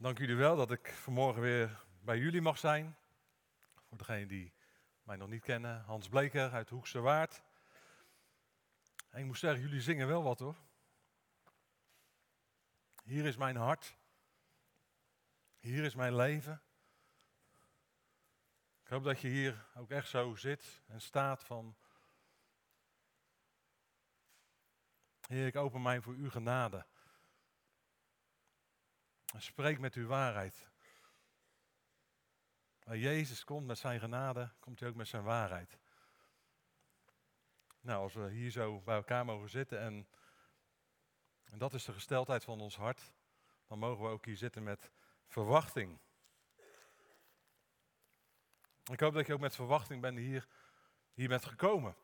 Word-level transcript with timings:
Dank 0.00 0.18
jullie 0.18 0.36
wel 0.36 0.56
dat 0.56 0.70
ik 0.70 0.92
vanmorgen 0.92 1.42
weer 1.42 1.84
bij 2.02 2.18
jullie 2.18 2.40
mag 2.40 2.58
zijn. 2.58 2.96
Voor 3.88 3.98
degenen 3.98 4.28
die 4.28 4.52
mij 5.02 5.16
nog 5.16 5.28
niet 5.28 5.42
kennen, 5.42 5.82
Hans 5.82 6.08
Bleker 6.08 6.52
uit 6.52 6.68
Hoekse 6.68 7.00
Waard. 7.00 7.42
En 9.10 9.20
ik 9.20 9.24
moet 9.24 9.38
zeggen, 9.38 9.60
jullie 9.60 9.80
zingen 9.80 10.06
wel 10.06 10.22
wat 10.22 10.38
hoor. 10.38 10.56
Hier 13.02 13.24
is 13.24 13.36
mijn 13.36 13.56
hart. 13.56 13.96
Hier 15.58 15.84
is 15.84 15.94
mijn 15.94 16.16
leven. 16.16 16.62
Ik 18.82 18.86
hoop 18.86 19.04
dat 19.04 19.20
je 19.20 19.28
hier 19.28 19.66
ook 19.74 19.90
echt 19.90 20.08
zo 20.08 20.34
zit 20.34 20.82
en 20.86 21.00
staat 21.00 21.44
van. 21.44 21.76
Heer, 25.26 25.46
ik 25.46 25.56
open 25.56 25.82
mij 25.82 26.00
voor 26.00 26.14
uw 26.14 26.30
genade. 26.30 26.86
Spreek 29.36 29.78
met 29.78 29.94
uw 29.94 30.06
waarheid. 30.06 30.68
Waar 32.84 32.96
Jezus 32.96 33.44
komt 33.44 33.66
met 33.66 33.78
zijn 33.78 34.00
genade, 34.00 34.52
komt 34.60 34.80
hij 34.80 34.88
ook 34.88 34.94
met 34.94 35.08
zijn 35.08 35.22
waarheid. 35.22 35.78
Nou, 37.80 38.02
als 38.02 38.14
we 38.14 38.30
hier 38.30 38.50
zo 38.50 38.80
bij 38.80 38.96
elkaar 38.96 39.24
mogen 39.24 39.48
zitten 39.48 39.80
en, 39.80 40.08
en 41.44 41.58
dat 41.58 41.74
is 41.74 41.84
de 41.84 41.92
gesteldheid 41.92 42.44
van 42.44 42.60
ons 42.60 42.76
hart, 42.76 43.12
dan 43.66 43.78
mogen 43.78 44.04
we 44.04 44.10
ook 44.10 44.24
hier 44.24 44.36
zitten 44.36 44.62
met 44.62 44.90
verwachting. 45.26 45.98
Ik 48.90 49.00
hoop 49.00 49.14
dat 49.14 49.26
je 49.26 49.32
ook 49.32 49.40
met 49.40 49.54
verwachting 49.54 50.00
bent 50.00 50.18
hier, 50.18 50.48
hier 51.12 51.28
bent 51.28 51.44
gekomen. 51.44 51.96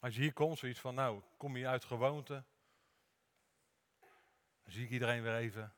Als 0.00 0.14
je 0.14 0.20
hier 0.20 0.32
komt, 0.32 0.58
zoiets 0.58 0.80
van, 0.80 0.94
nou, 0.94 1.22
kom 1.36 1.56
je 1.56 1.66
uit 1.66 1.84
gewoonte, 1.84 2.44
zie 4.72 4.84
ik 4.84 4.90
iedereen 4.90 5.22
weer 5.22 5.36
even. 5.36 5.74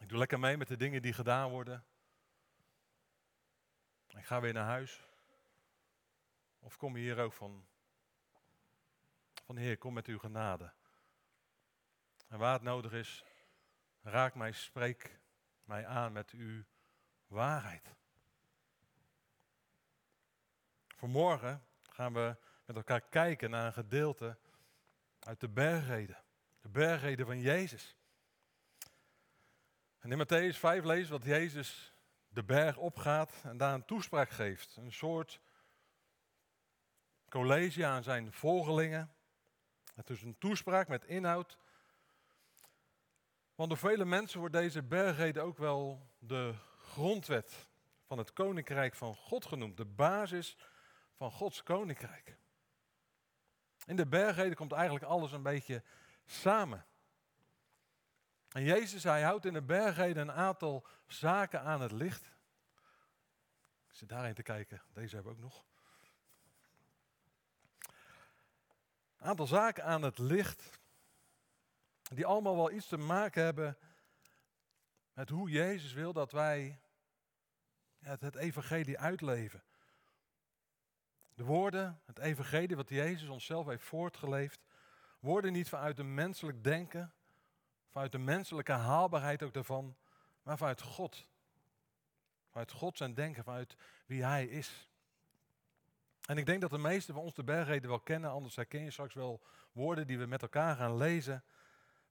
Ik 0.00 0.08
doe 0.08 0.18
lekker 0.18 0.40
mee 0.40 0.56
met 0.56 0.68
de 0.68 0.76
dingen 0.76 1.02
die 1.02 1.12
gedaan 1.12 1.50
worden. 1.50 1.84
Ik 4.08 4.24
ga 4.24 4.40
weer 4.40 4.52
naar 4.52 4.64
huis. 4.64 5.08
Of 6.58 6.76
kom 6.76 6.96
je 6.96 7.02
hier 7.02 7.18
ook 7.18 7.32
van, 7.32 7.66
van 9.44 9.56
Heer, 9.56 9.78
kom 9.78 9.92
met 9.92 10.06
uw 10.06 10.18
genade. 10.18 10.72
En 12.28 12.38
waar 12.38 12.52
het 12.52 12.62
nodig 12.62 12.92
is, 12.92 13.24
raak 14.02 14.34
mij, 14.34 14.52
spreek 14.52 15.20
mij 15.64 15.86
aan 15.86 16.12
met 16.12 16.30
uw 16.30 16.64
waarheid. 17.26 17.94
Vanmorgen 20.88 21.66
gaan 21.82 22.12
we 22.12 22.36
met 22.64 22.76
elkaar 22.76 23.00
kijken 23.00 23.50
naar 23.50 23.66
een 23.66 23.72
gedeelte 23.72 24.38
uit 25.20 25.40
de 25.40 25.48
bergreden. 25.48 26.18
De 26.60 26.68
bergreden 26.68 27.26
van 27.26 27.40
Jezus. 27.40 27.96
En 29.98 30.12
in 30.12 30.18
Matthäus 30.18 30.58
5 30.58 30.84
lezen 30.84 31.10
dat 31.10 31.24
Jezus 31.24 31.94
de 32.28 32.44
berg 32.44 32.76
opgaat 32.76 33.32
en 33.42 33.56
daar 33.56 33.74
een 33.74 33.84
toespraak 33.84 34.30
geeft. 34.30 34.76
Een 34.76 34.92
soort 34.92 35.40
college 37.28 37.86
aan 37.86 38.02
zijn 38.02 38.32
volgelingen. 38.32 39.14
Het 39.94 40.10
is 40.10 40.22
een 40.22 40.38
toespraak 40.38 40.88
met 40.88 41.04
inhoud. 41.04 41.58
Want 43.54 43.68
door 43.68 43.78
vele 43.78 44.04
mensen 44.04 44.38
wordt 44.38 44.54
deze 44.54 44.82
bergreden 44.82 45.42
ook 45.42 45.58
wel 45.58 46.10
de 46.18 46.54
grondwet 46.78 47.68
van 48.06 48.18
het 48.18 48.32
koninkrijk 48.32 48.94
van 48.94 49.14
God 49.14 49.46
genoemd. 49.46 49.76
De 49.76 49.84
basis 49.84 50.56
van 51.16 51.30
Gods 51.30 51.62
koninkrijk. 51.62 52.39
In 53.86 53.96
de 53.96 54.06
bergreden 54.06 54.56
komt 54.56 54.72
eigenlijk 54.72 55.04
alles 55.04 55.32
een 55.32 55.42
beetje 55.42 55.82
samen. 56.26 56.86
En 58.48 58.62
Jezus, 58.62 59.02
hij 59.02 59.22
houdt 59.22 59.44
in 59.44 59.52
de 59.52 59.62
bergreden 59.62 60.28
een 60.28 60.34
aantal 60.34 60.86
zaken 61.06 61.62
aan 61.62 61.80
het 61.80 61.92
licht. 61.92 62.24
Ik 63.88 63.96
zit 63.96 64.08
daarheen 64.08 64.34
te 64.34 64.42
kijken, 64.42 64.82
deze 64.92 65.14
hebben 65.14 65.32
we 65.32 65.38
ook 65.38 65.44
nog. 65.44 65.64
Een 69.16 69.26
aantal 69.26 69.46
zaken 69.46 69.84
aan 69.84 70.02
het 70.02 70.18
licht, 70.18 70.80
die 72.02 72.26
allemaal 72.26 72.56
wel 72.56 72.70
iets 72.70 72.86
te 72.86 72.96
maken 72.96 73.44
hebben 73.44 73.78
met 75.12 75.28
hoe 75.28 75.50
Jezus 75.50 75.92
wil 75.92 76.12
dat 76.12 76.32
wij 76.32 76.80
het, 77.98 78.20
het 78.20 78.36
evangelie 78.36 78.98
uitleven. 78.98 79.62
De 81.40 81.46
woorden, 81.46 82.00
het 82.04 82.18
evangelie 82.18 82.76
wat 82.76 82.88
Jezus 82.88 83.28
onszelf 83.28 83.66
heeft 83.66 83.82
voortgeleefd, 83.82 84.60
worden 85.20 85.52
niet 85.52 85.68
vanuit 85.68 85.98
een 85.98 86.14
menselijk 86.14 86.64
denken, 86.64 87.12
vanuit 87.88 88.12
de 88.12 88.18
menselijke 88.18 88.72
haalbaarheid 88.72 89.42
ook 89.42 89.54
daarvan, 89.54 89.96
maar 90.42 90.58
vanuit 90.58 90.82
God. 90.82 91.26
Vanuit 92.50 92.72
God 92.72 92.96
zijn 92.96 93.14
denken, 93.14 93.44
vanuit 93.44 93.76
wie 94.06 94.24
Hij 94.24 94.46
is. 94.46 94.88
En 96.26 96.38
ik 96.38 96.46
denk 96.46 96.60
dat 96.60 96.70
de 96.70 96.78
meesten 96.78 97.14
van 97.14 97.22
ons 97.22 97.34
de 97.34 97.44
bergreden 97.44 97.88
wel 97.90 98.00
kennen, 98.00 98.30
anders 98.30 98.56
herken 98.56 98.84
je 98.84 98.90
straks 98.90 99.14
wel 99.14 99.40
woorden 99.72 100.06
die 100.06 100.18
we 100.18 100.26
met 100.26 100.42
elkaar 100.42 100.76
gaan 100.76 100.96
lezen. 100.96 101.44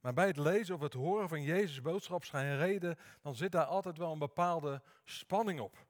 Maar 0.01 0.13
bij 0.13 0.27
het 0.27 0.37
lezen 0.37 0.75
of 0.75 0.81
het 0.81 0.93
horen 0.93 1.29
van 1.29 1.41
Jezus' 1.41 1.81
boodschap 1.81 2.23
schijn 2.23 2.57
reden, 2.57 2.97
dan 3.21 3.35
zit 3.35 3.51
daar 3.51 3.65
altijd 3.65 3.97
wel 3.97 4.11
een 4.11 4.19
bepaalde 4.19 4.81
spanning 5.03 5.59
op. 5.59 5.87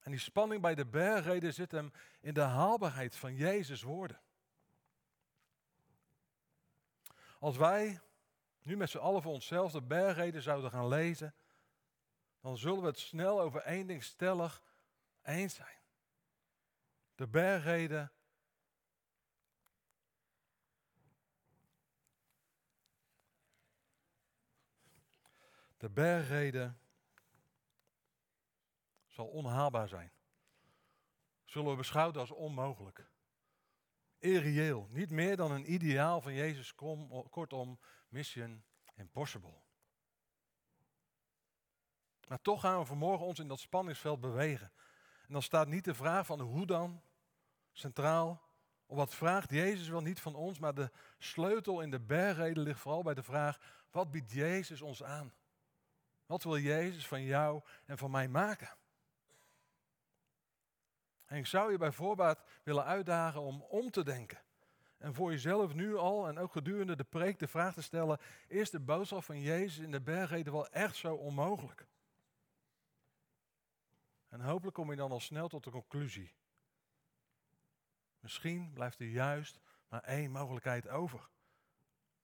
En 0.00 0.10
die 0.10 0.20
spanning 0.20 0.62
bij 0.62 0.74
de 0.74 0.86
bergreden 0.86 1.54
zit 1.54 1.70
hem 1.70 1.92
in 2.20 2.34
de 2.34 2.40
haalbaarheid 2.40 3.16
van 3.16 3.34
Jezus' 3.34 3.82
woorden. 3.82 4.20
Als 7.38 7.56
wij 7.56 8.00
nu 8.62 8.76
met 8.76 8.90
z'n 8.90 8.98
allen 8.98 9.22
voor 9.22 9.32
onszelf 9.32 9.72
de 9.72 9.82
bergreden 9.82 10.42
zouden 10.42 10.70
gaan 10.70 10.88
lezen, 10.88 11.34
dan 12.40 12.56
zullen 12.56 12.80
we 12.80 12.86
het 12.86 12.98
snel 12.98 13.40
over 13.40 13.60
één 13.60 13.86
ding 13.86 14.04
stellig 14.04 14.62
eens 15.22 15.54
zijn. 15.54 15.78
De 17.14 17.26
bergreden 17.26 18.12
De 25.80 25.88
bergreden 25.88 26.79
onhaalbaar 29.24 29.88
zijn. 29.88 30.12
Zullen 31.44 31.70
we 31.70 31.76
beschouwen 31.76 32.16
als 32.16 32.30
onmogelijk. 32.30 33.10
Irreëel. 34.18 34.86
Niet 34.90 35.10
meer 35.10 35.36
dan 35.36 35.50
een 35.50 35.72
ideaal 35.72 36.20
van 36.20 36.34
Jezus. 36.34 36.74
Kortom, 37.30 37.78
mission 38.08 38.64
impossible. 38.94 39.62
Maar 42.28 42.40
toch 42.40 42.60
gaan 42.60 42.78
we 42.78 42.84
vanmorgen 42.84 43.26
ons 43.26 43.38
in 43.38 43.48
dat 43.48 43.60
spanningsveld 43.60 44.20
bewegen. 44.20 44.72
En 45.26 45.32
dan 45.32 45.42
staat 45.42 45.68
niet 45.68 45.84
de 45.84 45.94
vraag 45.94 46.26
van 46.26 46.40
hoe 46.40 46.66
dan 46.66 47.02
centraal. 47.72 48.42
Of 48.86 48.96
wat 48.96 49.14
vraagt 49.14 49.50
Jezus 49.50 49.88
wel 49.88 50.00
niet 50.00 50.20
van 50.20 50.34
ons, 50.34 50.58
maar 50.58 50.74
de 50.74 50.90
sleutel 51.18 51.80
in 51.80 51.90
de 51.90 52.00
bergreden 52.00 52.62
ligt 52.62 52.80
vooral 52.80 53.02
bij 53.02 53.14
de 53.14 53.22
vraag, 53.22 53.84
wat 53.90 54.10
biedt 54.10 54.32
Jezus 54.32 54.80
ons 54.80 55.02
aan? 55.02 55.34
Wat 56.26 56.42
wil 56.42 56.58
Jezus 56.58 57.06
van 57.06 57.22
jou 57.22 57.62
en 57.86 57.98
van 57.98 58.10
mij 58.10 58.28
maken? 58.28 58.76
En 61.30 61.36
ik 61.36 61.46
zou 61.46 61.70
je 61.70 61.78
bij 61.78 61.92
voorbaat 61.92 62.44
willen 62.62 62.84
uitdagen 62.84 63.40
om 63.40 63.62
om 63.62 63.90
te 63.90 64.04
denken. 64.04 64.38
En 64.98 65.14
voor 65.14 65.30
jezelf 65.30 65.74
nu 65.74 65.96
al 65.96 66.28
en 66.28 66.38
ook 66.38 66.52
gedurende 66.52 66.96
de 66.96 67.04
preek 67.04 67.38
de 67.38 67.48
vraag 67.48 67.74
te 67.74 67.82
stellen: 67.82 68.18
is 68.48 68.70
de 68.70 68.80
boodschap 68.80 69.24
van 69.24 69.40
Jezus 69.40 69.84
in 69.84 69.90
de 69.90 70.00
bergreden 70.00 70.52
wel 70.52 70.68
echt 70.68 70.96
zo 70.96 71.14
onmogelijk? 71.14 71.86
En 74.28 74.40
hopelijk 74.40 74.74
kom 74.74 74.90
je 74.90 74.96
dan 74.96 75.10
al 75.10 75.20
snel 75.20 75.48
tot 75.48 75.64
de 75.64 75.70
conclusie. 75.70 76.34
Misschien 78.20 78.72
blijft 78.72 79.00
er 79.00 79.06
juist 79.06 79.60
maar 79.88 80.02
één 80.02 80.30
mogelijkheid 80.30 80.88
over. 80.88 81.28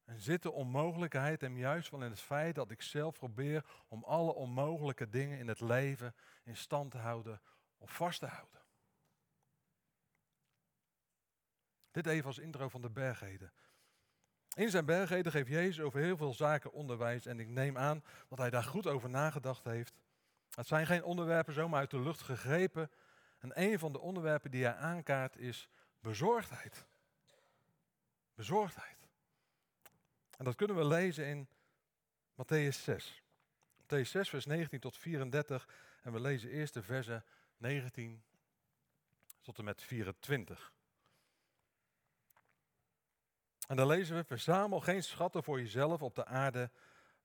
En 0.05 0.19
zit 0.19 0.43
de 0.43 0.53
onmogelijkheid 0.53 1.41
hem 1.41 1.59
juist 1.59 1.91
wel 1.91 2.03
in 2.03 2.11
het 2.11 2.21
feit 2.21 2.55
dat 2.55 2.71
ik 2.71 2.83
zelf 2.83 3.19
probeer 3.19 3.65
om 3.89 4.05
alle 4.05 4.35
onmogelijke 4.35 5.09
dingen 5.09 5.39
in 5.39 5.49
het 5.49 5.61
leven 5.61 6.15
in 6.45 6.57
stand 6.57 6.91
te 6.91 6.99
houden 6.99 7.41
of 7.79 7.95
vast 7.95 8.21
te 8.21 8.27
houden. 8.27 8.65
Dit 11.97 12.07
even 12.07 12.27
als 12.27 12.39
intro 12.39 12.69
van 12.69 12.81
de 12.83 12.91
bergheden. 12.91 13.53
In 14.55 14.71
zijn 14.71 14.85
bergheden 14.85 15.33
geeft 15.33 15.49
Jezus 15.49 15.81
over 15.81 16.01
heel 16.01 16.17
veel 16.17 16.35
zaken 16.35 16.73
onderwijs 16.73 17.27
en 17.27 17.41
ik 17.41 17.49
neem 17.49 17.79
aan 17.79 18.05
dat 18.29 18.39
hij 18.39 18.51
daar 18.51 18.65
goed 18.65 18.87
over 18.87 19.11
nagedacht 19.11 19.65
heeft. 19.65 19.95
Het 20.51 20.67
zijn 20.67 20.87
geen 20.87 21.05
onderwerpen 21.05 21.55
zomaar 21.55 21.81
uit 21.81 21.91
de 21.91 22.01
lucht 22.01 22.23
gegrepen. 22.23 22.91
En 23.39 23.63
een 23.63 23.79
van 23.79 23.93
de 23.93 23.99
onderwerpen 23.99 24.51
die 24.51 24.65
hij 24.65 24.75
aankaart 24.75 25.37
is 25.37 25.69
bezorgdheid. 26.01 26.85
Bezorgdheid. 28.35 29.09
En 30.37 30.45
dat 30.45 30.55
kunnen 30.55 30.77
we 30.77 30.85
lezen 30.85 31.27
in 31.27 31.49
Matthäus 32.33 32.83
6. 32.83 33.23
Matthäus 33.83 34.09
6, 34.11 34.29
vers 34.29 34.47
19 34.47 34.81
tot 34.81 34.97
34. 34.97 35.69
En 36.03 36.13
we 36.13 36.21
lezen 36.21 36.51
eerst 36.51 36.75
de 36.75 36.83
versen 36.83 37.25
19 37.57 38.23
tot 39.43 39.59
en 39.59 39.65
met 39.65 39.83
24. 39.83 40.75
En 43.67 43.77
dan 43.77 43.87
lezen 43.87 44.17
we, 44.17 44.25
verzamel 44.25 44.81
geen 44.81 45.03
schatten 45.03 45.43
voor 45.43 45.61
jezelf 45.61 46.03
op 46.03 46.15
de 46.15 46.25
aarde, 46.25 46.71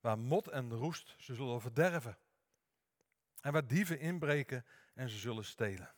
waar 0.00 0.18
mot 0.18 0.48
en 0.48 0.72
roest 0.72 1.14
ze 1.18 1.34
zullen 1.34 1.60
verderven. 1.60 2.18
En 3.40 3.52
waar 3.52 3.66
dieven 3.66 3.98
inbreken 3.98 4.66
en 4.94 5.08
ze 5.08 5.18
zullen 5.18 5.44
stelen. 5.44 5.94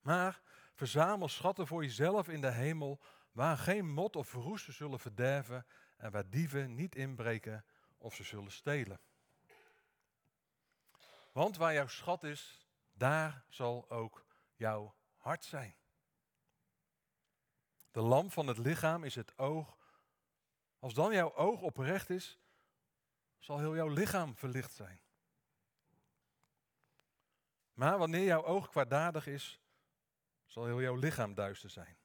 Maar 0.00 0.40
verzamel 0.74 1.28
schatten 1.28 1.66
voor 1.66 1.82
jezelf 1.82 2.28
in 2.28 2.40
de 2.40 2.50
hemel, 2.50 3.00
waar 3.32 3.58
geen 3.58 3.92
mot 3.92 4.16
of 4.16 4.32
roest 4.32 4.64
ze 4.64 4.72
zullen 4.72 5.00
verderven 5.00 5.66
en 5.96 6.10
waar 6.10 6.30
dieven 6.30 6.74
niet 6.74 6.94
inbreken 6.94 7.64
of 7.98 8.14
ze 8.14 8.24
zullen 8.24 8.52
stelen. 8.52 9.00
Want 11.32 11.56
waar 11.56 11.74
jouw 11.74 11.86
schat 11.86 12.24
is, 12.24 12.66
daar 12.92 13.44
zal 13.48 13.90
ook 13.90 14.26
jouw 14.54 14.94
hart 15.16 15.44
zijn. 15.44 15.74
De 17.92 18.00
lamp 18.00 18.32
van 18.32 18.46
het 18.46 18.58
lichaam 18.58 19.04
is 19.04 19.14
het 19.14 19.38
oog. 19.38 19.76
Als 20.78 20.94
dan 20.94 21.14
jouw 21.14 21.34
oog 21.34 21.60
oprecht 21.60 22.10
is, 22.10 22.38
zal 23.38 23.58
heel 23.58 23.74
jouw 23.74 23.88
lichaam 23.88 24.36
verlicht 24.36 24.72
zijn. 24.72 25.00
Maar 27.72 27.98
wanneer 27.98 28.24
jouw 28.24 28.44
oog 28.44 28.68
kwaadaardig 28.68 29.26
is, 29.26 29.60
zal 30.46 30.64
heel 30.64 30.80
jouw 30.80 30.94
lichaam 30.94 31.34
duister 31.34 31.70
zijn. 31.70 31.96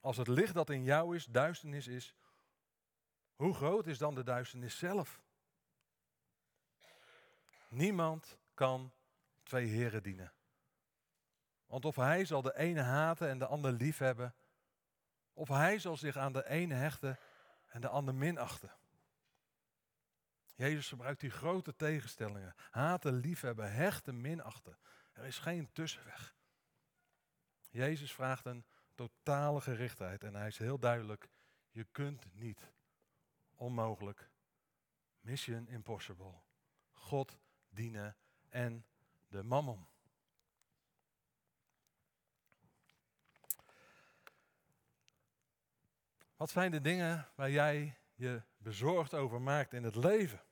Als 0.00 0.16
het 0.16 0.28
licht 0.28 0.54
dat 0.54 0.70
in 0.70 0.82
jou 0.82 1.16
is 1.16 1.24
duisternis 1.24 1.86
is, 1.86 2.14
hoe 3.36 3.54
groot 3.54 3.86
is 3.86 3.98
dan 3.98 4.14
de 4.14 4.22
duisternis 4.22 4.78
zelf? 4.78 5.20
Niemand 7.68 8.38
kan 8.54 8.92
twee 9.42 9.66
heren 9.66 10.02
dienen. 10.02 10.32
Want 11.70 11.84
of 11.84 11.96
hij 11.96 12.24
zal 12.24 12.42
de 12.42 12.56
ene 12.56 12.80
haten 12.80 13.28
en 13.28 13.38
de 13.38 13.46
ander 13.46 13.72
liefhebben, 13.72 14.34
of 15.32 15.48
hij 15.48 15.78
zal 15.78 15.96
zich 15.96 16.16
aan 16.16 16.32
de 16.32 16.48
ene 16.48 16.74
hechten 16.74 17.18
en 17.66 17.80
de 17.80 17.88
ander 17.88 18.14
minachten. 18.14 18.72
Jezus 20.54 20.88
gebruikt 20.88 21.20
die 21.20 21.30
grote 21.30 21.76
tegenstellingen. 21.76 22.54
Haten, 22.70 23.12
liefhebben, 23.12 23.72
hechten, 23.72 24.20
minachten. 24.20 24.78
Er 25.12 25.24
is 25.24 25.38
geen 25.38 25.72
tussenweg. 25.72 26.34
Jezus 27.68 28.12
vraagt 28.12 28.44
een 28.44 28.64
totale 28.94 29.60
gerichtheid 29.60 30.24
en 30.24 30.34
hij 30.34 30.46
is 30.46 30.58
heel 30.58 30.78
duidelijk. 30.78 31.28
Je 31.70 31.84
kunt 31.84 32.26
niet. 32.32 32.72
Onmogelijk. 33.54 34.30
Mission 35.20 35.68
impossible. 35.68 36.34
God 36.90 37.38
dienen 37.68 38.16
en 38.48 38.84
de 39.28 39.42
mammon. 39.42 39.89
Wat 46.40 46.50
zijn 46.50 46.70
de 46.70 46.80
dingen 46.80 47.28
waar 47.34 47.50
jij 47.50 47.98
je 48.14 48.42
bezorgd 48.58 49.14
over 49.14 49.40
maakt 49.40 49.72
in 49.72 49.84
het 49.84 49.94
leven? 49.94 50.42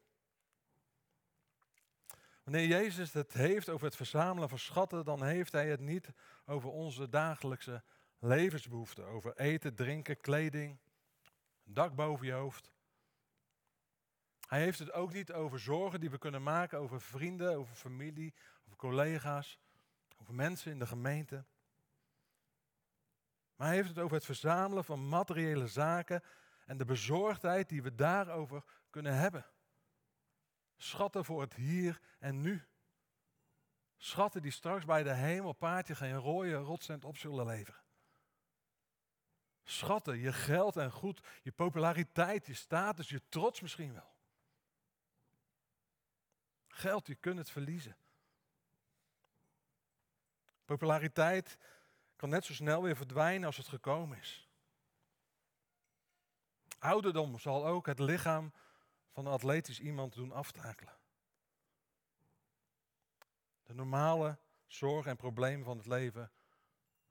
Wanneer 2.45 2.67
Jezus 2.67 3.13
het 3.13 3.33
heeft 3.33 3.69
over 3.69 3.87
het 3.87 3.97
verzamelen 3.97 4.49
van 4.49 4.59
schatten, 4.59 5.05
dan 5.05 5.25
heeft 5.25 5.53
hij 5.53 5.69
het 5.69 5.81
niet 5.81 6.09
over 6.47 6.71
onze 6.71 7.09
dagelijkse 7.09 7.83
levensbehoeften. 8.19 9.07
Over 9.07 9.37
eten, 9.37 9.75
drinken, 9.75 10.21
kleding, 10.21 10.79
een 11.67 11.75
dak 11.75 11.95
boven 11.95 12.27
je 12.27 12.33
hoofd. 12.33 12.73
Hij 14.49 14.61
heeft 14.61 14.79
het 14.79 14.93
ook 14.93 15.13
niet 15.13 15.33
over 15.33 15.59
zorgen 15.59 16.01
die 16.01 16.11
we 16.11 16.19
kunnen 16.19 16.43
maken 16.43 16.79
over 16.79 17.01
vrienden, 17.01 17.57
over 17.57 17.75
familie, 17.75 18.35
over 18.65 18.77
collega's, 18.77 19.59
over 20.21 20.35
mensen 20.35 20.73
in 20.73 20.79
de 20.79 20.87
gemeente. 20.87 21.45
Maar 23.59 23.67
hij 23.67 23.77
heeft 23.77 23.89
het 23.89 23.99
over 23.99 24.17
het 24.17 24.25
verzamelen 24.25 24.85
van 24.85 25.09
materiële 25.09 25.67
zaken 25.67 26.23
en 26.67 26.79
de 26.79 26.85
bezorgdheid 26.85 27.69
die 27.69 27.83
we 27.83 27.95
daarover 27.95 28.65
kunnen 28.91 29.15
hebben. 29.15 29.47
Schatten 30.77 31.25
voor 31.25 31.41
het 31.41 31.55
hier 31.55 32.01
en 32.19 32.41
nu. 32.41 32.67
Schatten 33.97 34.43
die 34.43 34.51
straks 34.51 34.85
bij 34.85 35.03
de 35.03 35.15
hemelpaardje 35.15 35.95
geen 35.95 36.17
rode 36.17 36.55
rotcent 36.55 37.05
op 37.05 37.17
zullen 37.17 37.47
leveren. 37.47 37.83
Schatten, 39.63 40.19
je 40.19 40.33
geld 40.33 40.77
en 40.77 40.91
goed, 40.91 41.21
je 41.43 41.53
populariteit, 41.53 42.47
je 42.47 42.55
status, 42.55 43.09
je 43.09 43.23
trots 43.29 43.61
misschien 43.61 43.93
wel. 43.93 44.17
Geld, 46.69 47.07
je 47.07 47.15
kunt 47.15 47.39
het 47.39 47.51
verliezen. 47.51 47.97
Populariteit 50.65 51.59
kan 52.19 52.29
net 52.29 52.45
zo 52.45 52.53
snel 52.53 52.83
weer 52.83 52.97
verdwijnen 52.97 53.47
als 53.47 53.57
het 53.57 53.69
gekomen 53.69 54.19
is. 54.19 54.49
Ouderdom 56.79 57.39
zal 57.39 57.67
ook 57.67 57.87
het 57.87 57.99
lichaam 57.99 58.53
van 59.09 59.27
een 59.27 59.33
atletisch 59.33 59.81
iemand 59.81 60.15
doen 60.15 60.33
aftakelen. 60.33 60.97
De 63.63 63.75
normale 63.75 64.39
zorgen 64.67 65.11
en 65.11 65.17
problemen 65.17 65.65
van 65.65 65.77
het 65.77 65.87
leven 65.87 66.33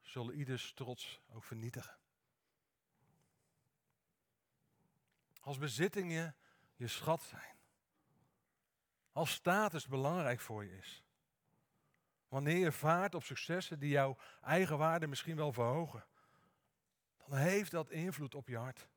zullen 0.00 0.34
ieders 0.34 0.72
trots 0.72 1.20
ook 1.32 1.44
vernietigen. 1.44 1.98
Als 5.40 5.58
bezittingen 5.58 6.36
je 6.74 6.88
schat 6.88 7.22
zijn. 7.22 7.56
Als 9.12 9.32
status 9.32 9.86
belangrijk 9.86 10.40
voor 10.40 10.64
je 10.64 10.76
is. 10.76 11.02
Wanneer 12.28 12.56
je 12.56 12.72
vaart 12.72 13.14
op 13.14 13.24
successen 13.24 13.78
die 13.78 13.90
jouw 13.90 14.16
eigen 14.40 14.78
waarde 14.78 15.06
misschien 15.06 15.36
wel 15.36 15.52
verhogen. 15.52 16.06
Dan 17.16 17.38
heeft 17.38 17.70
dat 17.70 17.90
invloed 17.90 18.34
op 18.34 18.48
je 18.48 18.56
hart. 18.56 18.88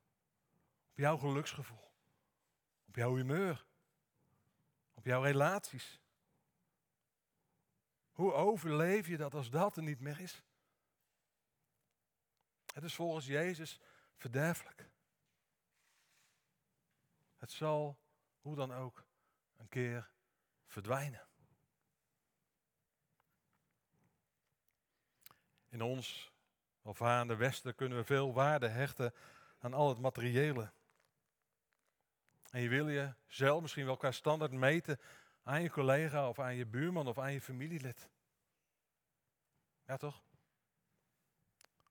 Op 0.92 0.98
jouw 0.98 1.18
geluksgevoel. 1.18 1.92
Op 2.88 2.96
jouw 2.96 3.16
humeur. 3.16 3.66
Op 4.94 5.06
jouw 5.06 5.22
relaties. 5.22 6.02
Hoe 8.12 8.34
overleef 8.34 9.08
je 9.08 9.18
dat 9.18 9.34
als 9.34 9.50
dat 9.50 9.78
er 9.78 9.84
niet 9.84 10.00
meer 10.00 10.20
is? 10.20 10.44
Het 12.74 12.84
is 12.84 12.96
volgens 12.96 13.26
Jezus 13.26 13.80
verderfelijk. 14.16 14.90
Het 17.38 17.52
zal, 17.52 18.00
hoe 18.40 18.56
dan 18.56 18.74
ook, 18.74 19.06
een 19.58 19.70
keer 19.70 20.10
verdwijnen. 20.68 21.31
In 25.72 25.82
ons 25.82 26.32
welvarende 26.82 27.36
Westen 27.36 27.76
kunnen 27.76 27.98
we 27.98 28.04
veel 28.04 28.34
waarde 28.34 28.68
hechten 28.68 29.14
aan 29.60 29.74
al 29.74 29.90
het 29.90 30.00
materiële. 30.00 30.72
En 32.50 32.62
je 32.62 32.70
wil 32.70 32.90
je 32.90 33.14
zelf 33.28 33.62
misschien 33.62 33.86
wel 33.86 33.98
qua 33.98 34.12
standaard 34.12 34.52
meten 34.52 35.00
aan 35.44 35.62
je 35.62 35.70
collega 35.70 36.30
of 36.30 36.40
aan 36.40 36.56
je 36.56 36.66
buurman 36.66 37.08
of 37.08 37.18
aan 37.18 37.34
je 37.34 37.42
familielid. 37.42 38.10
Ja 39.86 39.98
toch? 39.98 40.24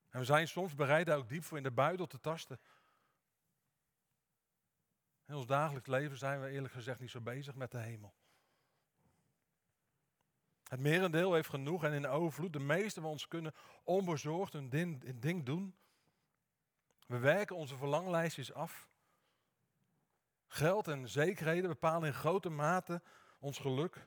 En 0.09 0.19
we 0.19 0.25
zijn 0.25 0.49
soms 0.49 0.75
bereid 0.75 1.07
daar 1.07 1.17
ook 1.17 1.29
diep 1.29 1.45
voor 1.45 1.57
in 1.57 1.63
de 1.63 1.71
buidel 1.71 2.07
te 2.07 2.21
tasten. 2.21 2.61
In 5.27 5.35
ons 5.35 5.47
dagelijks 5.47 5.89
leven 5.89 6.19
zijn 6.19 6.41
we 6.41 6.49
eerlijk 6.49 6.73
gezegd 6.73 7.01
niet 7.01 7.11
zo 7.11 7.21
bezig 7.21 7.55
met 7.55 7.71
de 7.71 7.79
hemel. 7.79 8.15
Het 10.71 10.81
merendeel 10.81 11.35
heeft 11.35 11.49
genoeg 11.49 11.85
en 11.85 11.93
in 11.93 12.07
overvloed. 12.07 12.53
De 12.53 12.59
meesten 12.59 13.03
van 13.03 13.11
ons 13.11 13.29
kunnen 13.29 13.55
onbezorgd 13.85 14.55
een 14.55 14.71
ding, 15.21 15.45
doen. 15.45 15.75
We 17.07 17.19
werken 17.19 17.57
onze 17.57 17.77
verlanglijstjes 17.77 18.53
af. 18.53 18.89
Geld 20.47 20.89
en 20.89 21.09
zekerheden 21.09 21.71
bepalen 21.71 22.09
in 22.09 22.15
grote 22.15 22.49
mate 22.49 23.03
ons 23.39 23.59
geluk. 23.59 24.07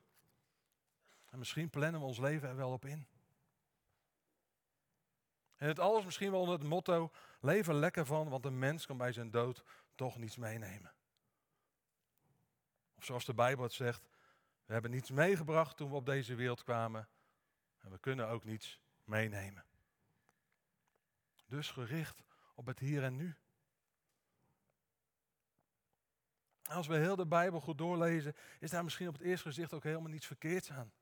En 1.30 1.40
misschien 1.40 1.70
plannen 1.70 2.00
we 2.00 2.08
ons 2.08 2.20
leven 2.20 2.50
er 2.50 2.56
wel 2.56 2.72
op 2.72 2.86
in. 2.86 3.08
En 5.56 5.68
het 5.68 5.80
alles 5.80 6.06
misschien 6.06 6.32
wel 6.32 6.40
onder 6.40 6.60
het 6.60 6.68
motto: 6.68 7.12
leven 7.40 7.76
lekker 7.76 8.06
van, 8.06 8.30
want 8.30 8.46
een 8.46 8.60
mens 8.60 8.86
kan 8.86 8.98
bij 8.98 9.12
zijn 9.12 9.32
dood 9.32 9.64
toch 9.96 10.18
niets 10.18 10.38
meenemen. 10.38 10.94
Of 12.96 13.06
zoals 13.06 13.26
de 13.26 13.34
Bijbel 13.34 13.64
het 13.64 13.74
zegt: 13.74 14.13
we 14.66 14.74
hebben 14.74 14.92
niets 14.92 15.12
meegebracht 15.12 15.78
toen 15.78 15.90
we 15.90 15.96
op 15.96 16.06
deze 16.06 16.36
wereld 16.36 16.64
kwamen. 16.64 17.08
En 17.80 17.92
we 17.92 17.98
kunnen 17.98 18.28
ook 18.28 18.44
niets 18.44 18.80
meenemen. 19.04 19.66
Dus 21.46 21.72
gericht 21.72 22.24
op 22.56 22.66
het 22.66 22.80
hier 22.80 23.04
en 23.04 23.16
nu. 23.16 23.36
Als 26.64 26.88
we 26.88 26.96
heel 26.96 27.16
de 27.16 27.26
Bijbel 27.26 27.60
goed 27.60 27.78
doorlezen, 27.78 28.36
is 28.60 28.70
daar 28.70 28.84
misschien 28.84 29.08
op 29.08 29.14
het 29.14 29.24
eerste 29.24 29.48
gezicht 29.48 29.74
ook 29.74 29.84
helemaal 29.84 30.10
niets 30.10 30.26
verkeerds 30.26 30.72
aan. 30.72 30.94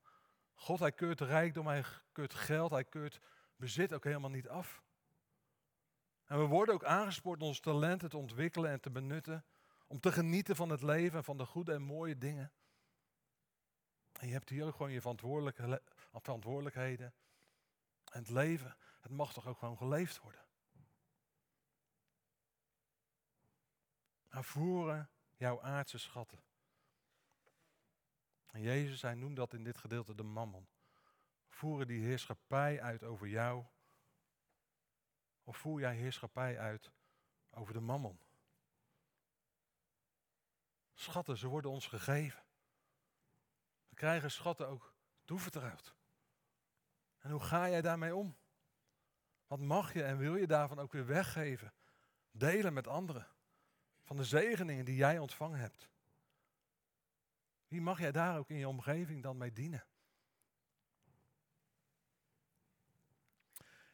God, 0.54 0.78
hij 0.78 0.92
keurt 0.92 1.20
rijkdom, 1.20 1.66
hij 1.66 1.84
keurt 2.12 2.34
geld, 2.34 2.70
hij 2.70 2.84
keurt 2.84 3.20
bezit 3.56 3.92
ook 3.92 4.04
helemaal 4.04 4.30
niet 4.30 4.48
af. 4.48 4.82
En 6.24 6.38
we 6.38 6.44
worden 6.44 6.74
ook 6.74 6.84
aangespoord 6.84 7.42
onze 7.42 7.60
talenten 7.60 8.08
te 8.08 8.16
ontwikkelen 8.16 8.70
en 8.70 8.80
te 8.80 8.90
benutten. 8.90 9.44
Om 9.86 10.00
te 10.00 10.12
genieten 10.12 10.56
van 10.56 10.68
het 10.68 10.82
leven 10.82 11.18
en 11.18 11.24
van 11.24 11.36
de 11.36 11.46
goede 11.46 11.72
en 11.72 11.82
mooie 11.82 12.18
dingen. 12.18 12.52
En 14.22 14.28
je 14.28 14.34
hebt 14.34 14.48
hier 14.48 14.66
ook 14.66 14.76
gewoon 14.76 14.92
je 14.92 15.00
verantwoordelijkheden. 15.00 17.14
En 18.12 18.18
het 18.18 18.28
leven, 18.28 18.76
het 19.00 19.12
mag 19.12 19.32
toch 19.32 19.46
ook 19.46 19.58
gewoon 19.58 19.76
geleefd 19.76 20.18
worden. 20.18 20.40
Nou, 24.30 24.44
Naar 24.44 25.08
jouw 25.36 25.62
aardse 25.62 25.98
schatten. 25.98 26.42
En 28.46 28.60
Jezus, 28.60 29.02
hij 29.02 29.14
noemt 29.14 29.36
dat 29.36 29.52
in 29.52 29.64
dit 29.64 29.78
gedeelte 29.78 30.14
de 30.14 30.22
mammon. 30.22 30.68
Voeren 31.48 31.86
die 31.86 32.04
heerschappij 32.04 32.82
uit 32.82 33.02
over 33.02 33.28
jou? 33.28 33.64
Of 35.44 35.56
voer 35.56 35.80
jij 35.80 35.96
heerschappij 35.96 36.58
uit 36.58 36.90
over 37.50 37.72
de 37.72 37.80
mammon? 37.80 38.20
Schatten, 40.94 41.36
ze 41.36 41.46
worden 41.46 41.70
ons 41.70 41.86
gegeven. 41.86 42.42
We 43.92 43.98
krijgen 43.98 44.30
schatten 44.30 44.68
ook 44.68 44.94
toevertrouwd. 45.24 45.94
En 47.18 47.30
hoe 47.30 47.40
ga 47.40 47.68
jij 47.68 47.82
daarmee 47.82 48.14
om? 48.14 48.36
Wat 49.46 49.60
mag 49.60 49.92
je 49.92 50.02
en 50.02 50.18
wil 50.18 50.36
je 50.36 50.46
daarvan 50.46 50.78
ook 50.78 50.92
weer 50.92 51.06
weggeven? 51.06 51.72
Delen 52.30 52.72
met 52.72 52.86
anderen. 52.86 53.28
Van 54.02 54.16
de 54.16 54.24
zegeningen 54.24 54.84
die 54.84 54.96
jij 54.96 55.18
ontvangen 55.18 55.58
hebt. 55.58 55.88
Wie 57.68 57.80
mag 57.80 57.98
jij 57.98 58.12
daar 58.12 58.38
ook 58.38 58.48
in 58.48 58.56
je 58.56 58.68
omgeving 58.68 59.22
dan 59.22 59.36
mee 59.36 59.52
dienen? 59.52 59.86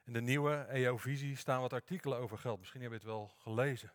In 0.05 0.13
de 0.13 0.21
nieuwe 0.21 0.65
EO-visie 0.65 1.37
staan 1.37 1.61
wat 1.61 1.73
artikelen 1.73 2.19
over 2.19 2.39
geld. 2.39 2.59
Misschien 2.59 2.81
heb 2.81 2.91
je 2.91 2.97
het 2.97 3.07
wel 3.07 3.35
gelezen. 3.39 3.93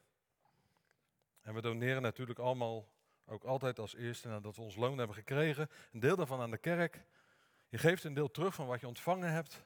En 1.42 1.54
we 1.54 1.62
doneren 1.62 2.02
natuurlijk 2.02 2.40
allemaal 2.40 2.92
ook 3.26 3.44
altijd 3.44 3.80
als 3.80 3.96
eerste 3.96 4.28
nadat 4.28 4.56
we 4.56 4.62
ons 4.62 4.76
loon 4.76 4.98
hebben 4.98 5.16
gekregen. 5.16 5.70
Een 5.92 6.00
deel 6.00 6.16
daarvan 6.16 6.42
aan 6.42 6.52
de 6.52 6.58
kerk. 6.58 7.06
Je 7.70 7.78
geeft 7.78 8.04
een 8.04 8.14
deel 8.14 8.32
terug 8.32 8.56
van 8.56 8.68
wat 8.68 8.80
je 8.80 8.88
ontvangen 8.88 9.32
hebt. 9.32 9.66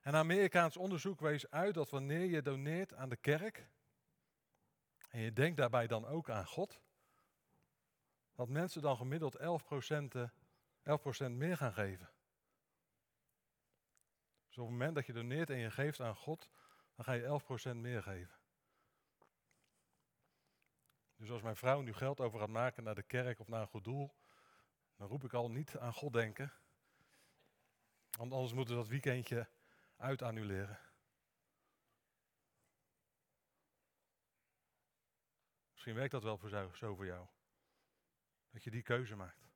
En 0.00 0.14
Amerikaans 0.14 0.76
onderzoek 0.76 1.20
wees 1.20 1.50
uit 1.50 1.74
dat 1.74 1.90
wanneer 1.90 2.24
je 2.24 2.42
doneert 2.42 2.94
aan 2.94 3.08
de 3.08 3.16
kerk, 3.16 3.68
en 5.08 5.20
je 5.20 5.32
denkt 5.32 5.56
daarbij 5.56 5.86
dan 5.86 6.06
ook 6.06 6.30
aan 6.30 6.46
God, 6.46 6.80
dat 8.34 8.48
mensen 8.48 8.82
dan 8.82 8.96
gemiddeld 8.96 9.38
11%, 9.38 9.42
11 10.82 11.20
eh, 11.20 11.28
meer 11.28 11.56
gaan 11.56 11.72
geven. 11.72 12.10
Dus 14.46 14.58
op 14.58 14.64
het 14.64 14.72
moment 14.72 14.94
dat 14.94 15.06
je 15.06 15.12
doneert 15.12 15.50
en 15.50 15.58
je 15.58 15.70
geeft 15.70 16.00
aan 16.00 16.16
God, 16.16 16.50
dan 16.94 17.04
ga 17.04 17.12
je 17.12 17.72
11% 17.72 17.76
meer 17.76 18.02
geven. 18.02 18.41
Dus 21.22 21.30
als 21.30 21.42
mijn 21.42 21.56
vrouw 21.56 21.80
nu 21.80 21.92
geld 21.92 22.20
over 22.20 22.38
gaat 22.38 22.48
maken 22.48 22.82
naar 22.82 22.94
de 22.94 23.02
kerk 23.02 23.38
of 23.38 23.48
naar 23.48 23.60
een 23.60 23.66
goed 23.66 23.84
doel, 23.84 24.14
dan 24.96 25.08
roep 25.08 25.24
ik 25.24 25.32
al 25.32 25.50
niet 25.50 25.78
aan 25.78 25.92
God 25.92 26.12
denken. 26.12 26.52
Want 28.10 28.32
anders 28.32 28.52
moeten 28.52 28.74
we 28.74 28.80
dat 28.80 28.90
weekendje 28.90 29.48
uitannuleren. 29.96 30.78
Misschien 35.72 35.94
werkt 35.94 36.10
dat 36.10 36.22
wel 36.22 36.70
zo, 36.72 36.94
voor 36.94 37.06
jou. 37.06 37.26
Dat 38.50 38.64
je 38.64 38.70
die 38.70 38.82
keuze 38.82 39.16
maakt. 39.16 39.48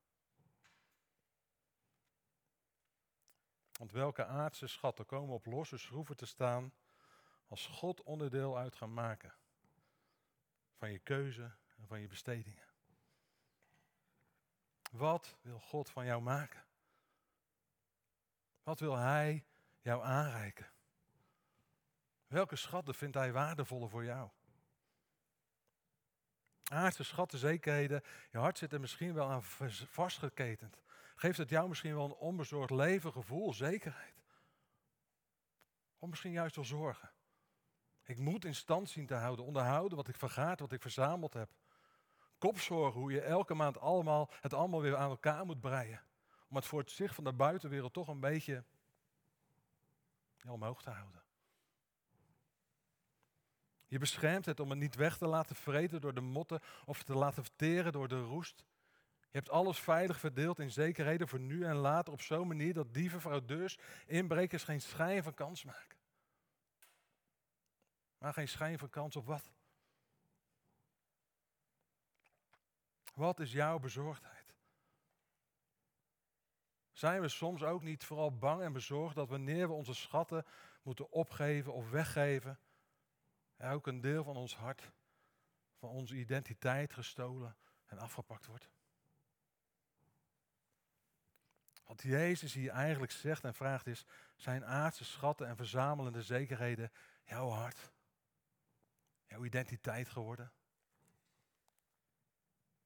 Want 3.73 3.92
welke 3.92 4.25
aardse 4.25 4.66
schatten 4.66 5.06
komen 5.06 5.35
op 5.35 5.46
losse 5.46 5.78
schroeven 5.78 6.16
te 6.16 6.26
staan 6.26 6.75
als 7.46 7.66
God 7.66 8.02
onderdeel 8.02 8.58
uit 8.58 8.76
gaat 8.76 8.88
maken 8.88 9.35
van 10.76 10.92
je 10.92 10.99
keuze 10.99 11.54
en 11.76 11.87
van 11.87 12.00
je 12.00 12.06
bestedingen? 12.06 12.64
Wat 14.90 15.37
wil 15.42 15.61
God 15.61 15.90
van 15.90 16.06
jou 16.06 16.23
maken? 16.23 16.64
Wat 18.62 18.80
wil 18.80 18.97
Hij 18.97 19.47
jou 19.80 20.04
aanreiken? 20.04 20.71
Welke 22.26 22.56
schatten 22.56 22.95
vindt 22.95 23.16
Hij 23.16 23.33
waardevoller 23.33 23.90
voor 23.90 24.04
jou? 24.04 24.30
Aardse 26.64 27.04
schatten, 27.04 27.38
zekerheden, 27.38 28.02
je 28.30 28.38
hart 28.38 28.59
zit 28.59 28.73
er 28.73 28.80
misschien 28.80 29.14
wel 29.14 29.30
aan 29.30 29.42
vastgeketend. 29.42 30.80
Geeft 31.16 31.38
het 31.38 31.49
jou 31.49 31.68
misschien 31.68 31.95
wel 31.95 32.04
een 32.04 32.12
onbezorgd 32.12 32.71
leven, 32.71 33.12
gevoel, 33.12 33.52
zekerheid? 33.52 34.25
Of 35.99 36.09
misschien 36.09 36.33
juist 36.33 36.56
wel 36.56 36.64
zorgen? 36.64 37.11
Ik 38.06 38.18
moet 38.18 38.44
in 38.44 38.54
stand 38.54 38.90
zien 38.90 39.06
te 39.06 39.14
houden, 39.14 39.44
onderhouden 39.44 39.96
wat 39.96 40.08
ik 40.08 40.16
vergaat, 40.16 40.60
wat 40.60 40.72
ik 40.72 40.82
verzameld 40.82 41.34
heb. 41.34 41.50
Kopzorgen, 42.38 43.00
hoe 43.00 43.12
je 43.12 43.20
elke 43.20 43.54
maand 43.54 43.78
allemaal, 43.78 44.30
het 44.40 44.54
allemaal 44.54 44.80
weer 44.80 44.96
aan 44.96 45.10
elkaar 45.10 45.46
moet 45.46 45.60
breien. 45.60 46.00
Om 46.48 46.56
het 46.56 46.66
voor 46.66 46.78
het 46.80 46.90
zicht 46.90 47.14
van 47.14 47.25
de 47.25 47.32
buitenwereld 47.32 47.92
toch 47.92 48.08
een 48.08 48.20
beetje 48.20 48.64
omhoog 50.48 50.82
te 50.82 50.90
houden. 50.90 51.22
Je 53.86 53.98
beschermt 53.98 54.46
het 54.46 54.60
om 54.60 54.70
het 54.70 54.78
niet 54.78 54.94
weg 54.94 55.18
te 55.18 55.26
laten 55.26 55.56
vreten 55.56 56.00
door 56.00 56.14
de 56.14 56.20
motten 56.20 56.60
of 56.84 57.02
te 57.02 57.14
laten 57.14 57.42
verteren 57.42 57.92
door 57.92 58.08
de 58.08 58.20
roest. 58.20 58.64
Je 59.20 59.42
hebt 59.42 59.50
alles 59.50 59.78
veilig 59.78 60.18
verdeeld 60.18 60.58
in 60.58 60.70
zekerheden 60.70 61.28
voor 61.28 61.40
nu 61.40 61.64
en 61.64 61.76
later 61.76 62.12
op 62.12 62.20
zo'n 62.20 62.46
manier 62.46 62.75
dat 62.75 62.94
dieven, 62.94 63.20
fraudeurs, 63.20 63.78
inbrekers 64.06 64.64
geen 64.64 64.80
schijn 64.80 65.22
van 65.22 65.34
kans 65.34 65.64
maken. 65.64 65.95
Maar 68.18 68.32
geen 68.32 68.49
schijn 68.49 68.78
van 68.78 68.90
kans 68.90 69.16
op 69.16 69.26
wat? 69.26 69.50
Wat 73.14 73.40
is 73.40 73.52
jouw 73.52 73.78
bezorgdheid? 73.78 74.54
Zijn 76.92 77.20
we 77.20 77.28
soms 77.28 77.62
ook 77.62 77.82
niet 77.82 78.04
vooral 78.04 78.37
bang 78.37 78.62
en 78.62 78.73
bezorgd 78.73 79.14
dat 79.14 79.28
wanneer 79.28 79.68
we 79.68 79.75
onze 79.75 79.94
schatten 79.94 80.44
moeten 80.82 81.11
opgeven 81.11 81.73
of 81.73 81.90
weggeven, 81.90 82.58
er 83.56 83.73
ook 83.73 83.87
een 83.87 84.00
deel 84.00 84.25
van 84.25 84.37
ons 84.37 84.56
hart, 84.56 84.90
van 85.78 85.88
onze 85.88 86.14
identiteit 86.14 86.92
gestolen 86.92 87.56
en 87.87 87.99
afgepakt 87.99 88.46
wordt? 88.46 88.68
Wat 91.85 92.02
Jezus 92.02 92.54
hier 92.54 92.70
eigenlijk 92.70 93.12
zegt 93.12 93.44
en 93.44 93.54
vraagt 93.54 93.87
is, 93.87 94.06
zijn 94.37 94.64
aardse 94.64 95.04
schatten 95.04 95.46
en 95.46 95.56
verzamelende 95.56 96.23
zekerheden 96.23 96.92
jouw 97.25 97.49
hart, 97.49 97.90
jouw 99.26 99.45
identiteit 99.45 100.09
geworden? 100.09 100.52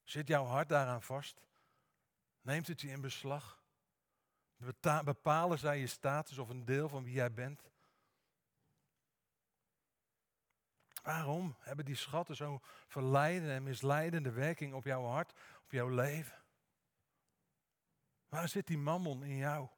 Zit 0.03 0.29
jouw 0.29 0.45
hart 0.45 0.69
daaraan 0.69 1.03
vast? 1.03 1.41
Neemt 2.41 2.67
het 2.67 2.81
je 2.81 2.89
in 2.89 3.01
beslag? 3.01 3.63
Bepalen 5.05 5.59
zij 5.59 5.79
je 5.79 5.87
status 5.87 6.39
of 6.39 6.49
een 6.49 6.65
deel 6.65 6.89
van 6.89 7.05
wie 7.05 7.13
jij 7.13 7.33
bent? 7.33 7.71
Waarom 11.03 11.57
hebben 11.59 11.85
die 11.85 11.95
schatten 11.95 12.37
zo'n 12.37 12.63
verleidende 12.87 13.55
en 13.55 13.63
misleidende 13.63 14.31
werking 14.31 14.75
op 14.75 14.85
jouw 14.85 15.05
hart, 15.05 15.33
op 15.63 15.71
jouw 15.71 15.89
leven? 15.89 16.43
Waar 18.29 18.49
zit 18.49 18.67
die 18.67 18.79
mammon 18.79 19.23
in 19.23 19.37
jou? 19.37 19.69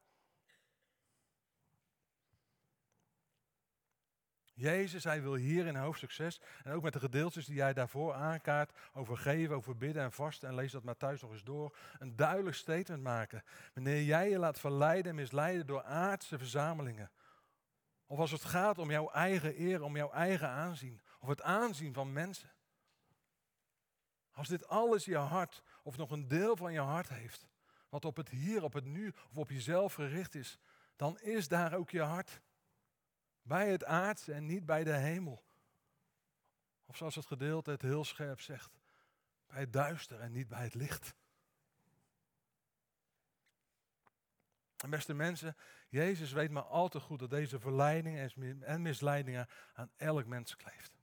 Jezus, 4.63 5.05
hij 5.05 5.23
wil 5.23 5.35
hier 5.35 5.67
in 5.67 5.77
hoofdstuk 5.77 6.11
6 6.11 6.41
en 6.65 6.73
ook 6.73 6.83
met 6.83 6.93
de 6.93 6.99
gedeeltes 6.99 7.47
die 7.47 7.61
hij 7.61 7.73
daarvoor 7.73 8.15
aankaart 8.15 8.73
over 8.93 9.17
geven, 9.17 9.57
over 9.57 9.77
bidden 9.77 10.03
en 10.03 10.13
vasten, 10.13 10.49
en 10.49 10.55
lees 10.55 10.73
dat 10.73 10.83
maar 10.83 10.97
thuis 10.97 11.21
nog 11.21 11.31
eens 11.33 11.45
door, 11.45 11.77
een 11.99 12.17
duidelijk 12.17 12.57
statement 12.57 13.03
maken. 13.03 13.45
Wanneer 13.75 14.03
jij 14.03 14.31
je 14.31 14.39
laat 14.39 14.61
verleiden 14.61 15.11
en 15.11 15.17
misleiden 15.17 15.67
door 15.67 15.83
aardse 15.83 16.39
verzamelingen, 16.39 17.11
of 18.07 18.19
als 18.19 18.31
het 18.31 18.45
gaat 18.45 18.79
om 18.79 18.91
jouw 18.91 19.11
eigen 19.11 19.61
eer, 19.61 19.83
om 19.83 19.97
jouw 19.97 20.11
eigen 20.11 20.49
aanzien, 20.49 21.01
of 21.21 21.29
het 21.29 21.43
aanzien 21.43 21.95
van 21.95 22.13
mensen. 22.13 22.51
Als 24.33 24.49
dit 24.49 24.69
alles 24.69 25.05
je 25.05 25.17
hart, 25.17 25.63
of 25.83 25.97
nog 25.97 26.11
een 26.11 26.29
deel 26.29 26.57
van 26.57 26.73
je 26.73 26.81
hart 26.81 27.09
heeft, 27.09 27.47
wat 27.89 28.05
op 28.05 28.17
het 28.17 28.29
hier, 28.29 28.63
op 28.63 28.73
het 28.73 28.85
nu 28.85 29.15
of 29.31 29.37
op 29.37 29.51
jezelf 29.51 29.95
gericht 29.95 30.35
is, 30.35 30.59
dan 30.97 31.21
is 31.21 31.49
daar 31.49 31.75
ook 31.75 31.91
je 31.91 32.03
hart. 32.03 32.41
Bij 33.43 33.71
het 33.71 33.85
aardse 33.85 34.33
en 34.33 34.47
niet 34.47 34.67
bij 34.67 34.85
de 34.85 34.97
hemel. 34.97 35.45
Of 36.85 36.97
zoals 36.97 37.15
het 37.15 37.27
gedeelte 37.27 37.71
het 37.71 37.83
heel 37.83 38.05
scherp 38.05 38.41
zegt, 38.41 38.81
bij 39.47 39.61
het 39.61 39.73
duister 39.73 40.21
en 40.21 40.33
niet 40.33 40.49
bij 40.49 40.63
het 40.63 40.75
licht. 40.75 41.15
En 44.77 44.91
beste 44.91 45.15
mensen, 45.15 45.57
Jezus 45.89 46.33
weet 46.33 46.51
maar 46.51 46.63
al 46.63 46.89
te 46.89 47.01
goed 47.01 47.19
dat 47.19 47.31
deze 47.31 47.61
verleidingen 47.61 48.33
en 48.63 48.83
misleidingen 48.83 49.49
aan 49.73 49.91
elk 49.97 50.27
mens 50.27 50.57
kleeft. 50.57 51.01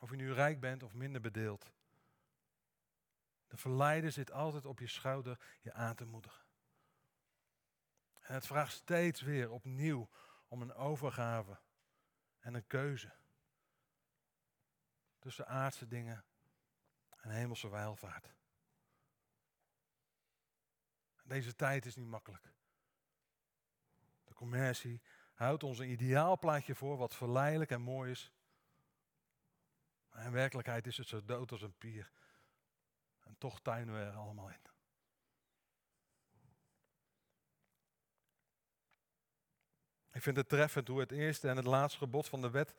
Of 0.00 0.10
je 0.10 0.16
nu 0.16 0.32
rijk 0.32 0.60
bent 0.60 0.82
of 0.82 0.94
minder 0.94 1.20
bedeeld. 1.20 1.72
De 3.46 3.56
verleider 3.56 4.12
zit 4.12 4.32
altijd 4.32 4.66
op 4.66 4.78
je 4.78 4.86
schouder 4.86 5.40
je 5.60 5.72
aan 5.72 5.94
te 5.94 6.04
moedigen. 6.04 6.44
En 8.20 8.34
het 8.34 8.46
vraagt 8.46 8.72
steeds 8.72 9.20
weer 9.20 9.50
opnieuw 9.50 10.08
om 10.48 10.62
een 10.62 10.74
overgave 10.74 11.58
en 12.38 12.54
een 12.54 12.66
keuze. 12.66 13.12
Tussen 15.18 15.46
aardse 15.46 15.88
dingen 15.88 16.24
en 17.16 17.30
hemelse 17.30 17.68
welvaart. 17.68 18.34
Deze 21.24 21.54
tijd 21.54 21.86
is 21.86 21.96
niet 21.96 22.06
makkelijk. 22.06 22.52
De 24.24 24.34
commercie 24.34 25.02
houdt 25.34 25.62
ons 25.62 25.78
een 25.78 25.90
ideaal 25.90 26.38
plaatje 26.38 26.74
voor 26.74 26.96
wat 26.96 27.14
verleidelijk 27.14 27.70
en 27.70 27.80
mooi 27.80 28.10
is. 28.10 28.32
Maar 30.10 30.24
in 30.24 30.32
werkelijkheid 30.32 30.86
is 30.86 30.96
het 30.96 31.06
zo 31.06 31.24
dood 31.24 31.52
als 31.52 31.62
een 31.62 31.78
pier. 31.78 32.10
En 33.20 33.38
toch 33.38 33.60
tuinen 33.60 33.94
we 33.94 34.00
er 34.00 34.16
allemaal 34.16 34.50
in. 34.50 34.77
Ik 40.18 40.24
vind 40.24 40.36
het 40.36 40.48
treffend 40.48 40.88
hoe 40.88 41.00
het 41.00 41.12
eerste 41.12 41.48
en 41.48 41.56
het 41.56 41.66
laatste 41.66 41.98
gebod 41.98 42.28
van 42.28 42.40
de 42.40 42.50
wet 42.50 42.74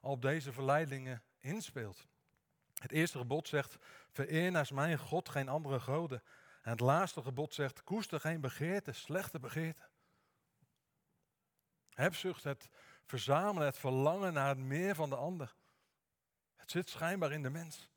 al 0.00 0.10
op 0.10 0.22
deze 0.22 0.52
verleidingen 0.52 1.22
inspeelt. 1.38 2.06
Het 2.74 2.92
eerste 2.92 3.18
gebod 3.18 3.48
zegt, 3.48 3.76
vereer 4.10 4.50
naast 4.50 4.72
mijn 4.72 4.98
God 4.98 5.28
geen 5.28 5.48
andere 5.48 5.80
goden. 5.80 6.22
En 6.62 6.70
het 6.70 6.80
laatste 6.80 7.22
gebod 7.22 7.54
zegt, 7.54 7.84
koester 7.84 8.20
geen 8.20 8.40
begeerte, 8.40 8.92
slechte 8.92 9.38
begeerte. 9.38 9.88
Hebzucht, 11.90 12.44
het 12.44 12.68
verzamelen, 13.06 13.66
het 13.66 13.78
verlangen 13.78 14.32
naar 14.32 14.48
het 14.48 14.58
meer 14.58 14.94
van 14.94 15.08
de 15.08 15.16
ander. 15.16 15.54
Het 16.56 16.70
zit 16.70 16.88
schijnbaar 16.88 17.32
in 17.32 17.42
de 17.42 17.50
mens. 17.50 17.88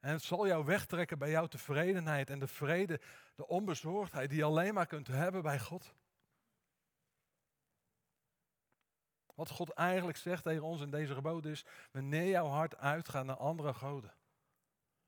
En 0.00 0.12
het 0.12 0.22
zal 0.22 0.46
jou 0.46 0.64
wegtrekken 0.64 1.18
bij 1.18 1.30
jouw 1.30 1.46
tevredenheid 1.46 2.30
en 2.30 2.38
de 2.38 2.48
vrede, 2.48 3.00
de 3.34 3.46
onbezorgdheid 3.46 4.28
die 4.28 4.38
je 4.38 4.44
alleen 4.44 4.74
maar 4.74 4.86
kunt 4.86 5.06
hebben 5.06 5.42
bij 5.42 5.58
God. 5.60 5.94
Wat 9.34 9.50
God 9.50 9.70
eigenlijk 9.70 10.16
zegt 10.16 10.42
tegen 10.42 10.62
ons 10.62 10.80
in 10.80 10.90
deze 10.90 11.14
geboden 11.14 11.50
is, 11.50 11.64
wanneer 11.90 12.28
jouw 12.28 12.46
hart 12.46 12.76
uitgaat 12.76 13.24
naar 13.24 13.36
andere 13.36 13.74
goden, 13.74 14.14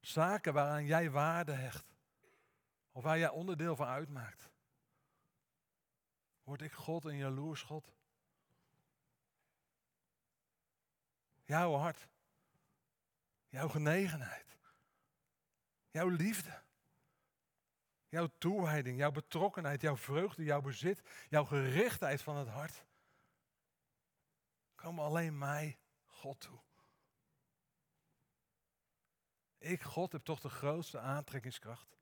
zaken 0.01 0.53
waaraan 0.53 0.87
jij 0.87 1.11
waarde 1.11 1.53
hecht, 1.53 1.95
of 2.93 3.03
waar 3.03 3.19
jij 3.19 3.29
onderdeel 3.29 3.77
van 3.77 3.87
uitmaakt, 3.87 4.51
word 6.43 6.63
ik 6.63 6.73
God 6.73 7.05
een 7.05 7.17
jaloers 7.17 7.63
God. 7.63 7.93
Jouw 11.45 11.75
hart, 11.75 12.09
jouw 13.49 13.69
genegenheid, 13.69 14.59
jouw 15.91 16.09
liefde, 16.09 16.63
jouw 18.09 18.29
toewijding, 18.39 18.99
jouw 18.99 19.11
betrokkenheid, 19.11 19.81
jouw 19.81 19.97
vreugde, 19.97 20.45
jouw 20.45 20.61
bezit, 20.61 21.03
jouw 21.29 21.45
gerichtheid 21.45 22.23
van 22.23 22.37
het 22.37 22.49
hart 22.49 22.85
komen 24.87 25.05
alleen 25.05 25.39
mij, 25.39 25.79
God, 26.05 26.41
toe. 26.41 26.59
Ik, 29.59 29.83
God, 29.83 30.13
heb 30.13 30.25
toch 30.25 30.41
de 30.41 30.49
grootste 30.49 30.99
aantrekkingskracht. 30.99 31.97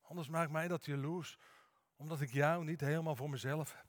Anders 0.00 0.28
maakt 0.28 0.50
mij 0.50 0.68
dat 0.68 0.84
jaloers, 0.84 1.38
omdat 1.96 2.20
ik 2.20 2.32
jou 2.32 2.64
niet 2.64 2.80
helemaal 2.80 3.16
voor 3.16 3.30
mezelf 3.30 3.76
heb. 3.76 3.86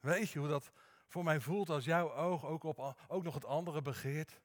Weet 0.00 0.30
je 0.30 0.38
hoe 0.38 0.48
dat 0.48 0.72
voor 1.06 1.24
mij 1.24 1.40
voelt 1.40 1.68
als 1.68 1.84
jouw 1.84 2.12
oog 2.12 2.44
ook, 2.44 2.64
op, 2.64 2.96
ook 3.08 3.22
nog 3.22 3.34
het 3.34 3.44
andere 3.44 3.82
begeert, 3.82 4.40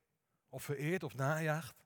of 0.49 0.63
vereert 0.63 1.03
of 1.03 1.13
najaagt? 1.13 1.85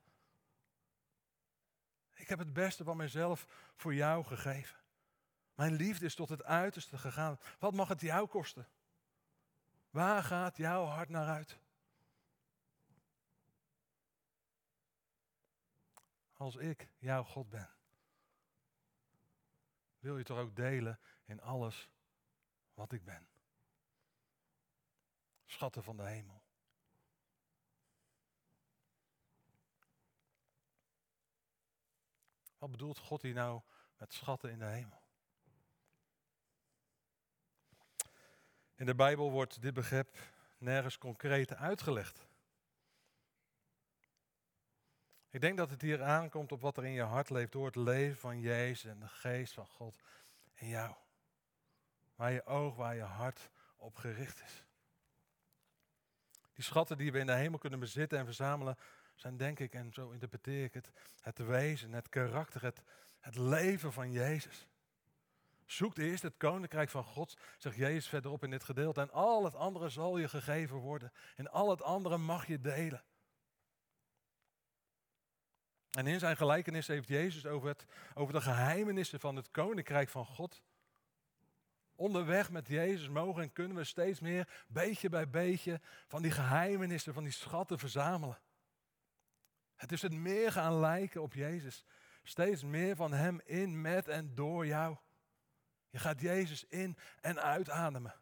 Ik 2.13 2.27
heb 2.27 2.39
het 2.39 2.53
beste 2.53 2.83
van 2.83 2.97
mezelf 2.97 3.45
voor 3.75 3.93
jou 3.93 4.23
gegeven. 4.23 4.80
Mijn 5.55 5.73
liefde 5.73 6.05
is 6.05 6.15
tot 6.15 6.29
het 6.29 6.43
uiterste 6.43 6.97
gegaan. 6.97 7.39
Wat 7.59 7.73
mag 7.73 7.87
het 7.87 8.01
jou 8.01 8.27
kosten? 8.27 8.67
Waar 9.89 10.23
gaat 10.23 10.57
jouw 10.57 10.85
hart 10.85 11.09
naar 11.09 11.27
uit? 11.27 11.59
Als 16.33 16.55
ik 16.55 16.89
jouw 16.97 17.23
God 17.23 17.49
ben, 17.49 17.69
wil 19.99 20.17
je 20.17 20.23
toch 20.23 20.37
ook 20.37 20.55
delen 20.55 20.99
in 21.25 21.41
alles 21.41 21.89
wat 22.73 22.91
ik 22.91 23.03
ben. 23.03 23.27
Schatten 25.45 25.83
van 25.83 25.97
de 25.97 26.03
hemel. 26.03 26.43
Wat 32.57 32.71
bedoelt 32.71 32.97
God 32.97 33.21
hier 33.21 33.33
nou 33.33 33.61
met 33.97 34.13
schatten 34.13 34.51
in 34.51 34.59
de 34.59 34.65
hemel? 34.65 35.00
In 38.81 38.87
de 38.87 38.95
Bijbel 38.95 39.31
wordt 39.31 39.61
dit 39.61 39.73
begrip 39.73 40.17
nergens 40.57 40.97
concreet 40.97 41.55
uitgelegd. 41.55 42.27
Ik 45.29 45.41
denk 45.41 45.57
dat 45.57 45.69
het 45.69 45.81
hier 45.81 46.03
aankomt 46.03 46.51
op 46.51 46.61
wat 46.61 46.77
er 46.77 46.85
in 46.85 46.91
je 46.91 47.01
hart 47.01 47.29
leeft 47.29 47.51
door 47.51 47.65
het 47.65 47.75
leven 47.75 48.17
van 48.17 48.39
Jezus 48.39 48.83
en 48.83 48.99
de 48.99 49.07
geest 49.07 49.53
van 49.53 49.67
God 49.67 49.95
in 50.53 50.67
jou. 50.67 50.95
Waar 52.15 52.31
je 52.31 52.45
oog, 52.45 52.75
waar 52.75 52.95
je 52.95 53.01
hart 53.01 53.49
op 53.77 53.95
gericht 53.95 54.41
is. 54.41 54.65
Die 56.53 56.63
schatten 56.63 56.97
die 56.97 57.11
we 57.11 57.19
in 57.19 57.25
de 57.25 57.35
hemel 57.35 57.59
kunnen 57.59 57.79
bezitten 57.79 58.19
en 58.19 58.25
verzamelen, 58.25 58.77
zijn 59.15 59.37
denk 59.37 59.59
ik, 59.59 59.73
en 59.73 59.93
zo 59.93 60.09
interpreteer 60.09 60.63
ik 60.63 60.73
het, 60.73 60.91
het 61.21 61.37
wezen, 61.37 61.93
het 61.93 62.09
karakter, 62.09 62.61
het, 62.61 62.81
het 63.19 63.35
leven 63.35 63.93
van 63.93 64.11
Jezus. 64.11 64.67
Zoek 65.71 65.97
eerst 65.97 66.23
het 66.23 66.37
koninkrijk 66.37 66.89
van 66.89 67.03
God, 67.03 67.37
zegt 67.57 67.75
Jezus 67.75 68.07
verderop 68.07 68.43
in 68.43 68.49
dit 68.49 68.63
gedeelte. 68.63 69.01
En 69.01 69.11
al 69.11 69.43
het 69.43 69.55
andere 69.55 69.89
zal 69.89 70.17
je 70.17 70.27
gegeven 70.27 70.77
worden. 70.77 71.11
En 71.35 71.51
al 71.51 71.69
het 71.69 71.81
andere 71.81 72.17
mag 72.17 72.47
je 72.47 72.61
delen. 72.61 73.03
En 75.91 76.07
in 76.07 76.19
zijn 76.19 76.37
gelijkenis 76.37 76.87
heeft 76.87 77.07
Jezus 77.07 77.45
over, 77.45 77.67
het, 77.67 77.85
over 78.13 78.33
de 78.33 78.41
geheimenissen 78.41 79.19
van 79.19 79.35
het 79.35 79.51
koninkrijk 79.51 80.09
van 80.09 80.25
God. 80.25 80.61
Onderweg 81.95 82.51
met 82.51 82.67
Jezus 82.67 83.09
mogen 83.09 83.43
en 83.43 83.53
kunnen 83.53 83.77
we 83.77 83.83
steeds 83.83 84.19
meer, 84.19 84.63
beetje 84.67 85.09
bij 85.09 85.29
beetje, 85.29 85.81
van 86.07 86.21
die 86.21 86.31
geheimenissen, 86.31 87.13
van 87.13 87.23
die 87.23 87.33
schatten 87.33 87.79
verzamelen. 87.79 88.39
Het 89.75 89.91
is 89.91 90.01
het 90.01 90.13
meer 90.13 90.51
gaan 90.51 90.79
lijken 90.79 91.21
op 91.21 91.33
Jezus. 91.33 91.85
Steeds 92.23 92.63
meer 92.63 92.95
van 92.95 93.13
Hem 93.13 93.41
in, 93.45 93.81
met 93.81 94.07
en 94.07 94.35
door 94.35 94.65
jou. 94.65 94.97
Je 95.91 95.99
gaat 95.99 96.21
Jezus 96.21 96.63
in 96.63 96.97
en 97.21 97.41
uitademen. 97.41 98.15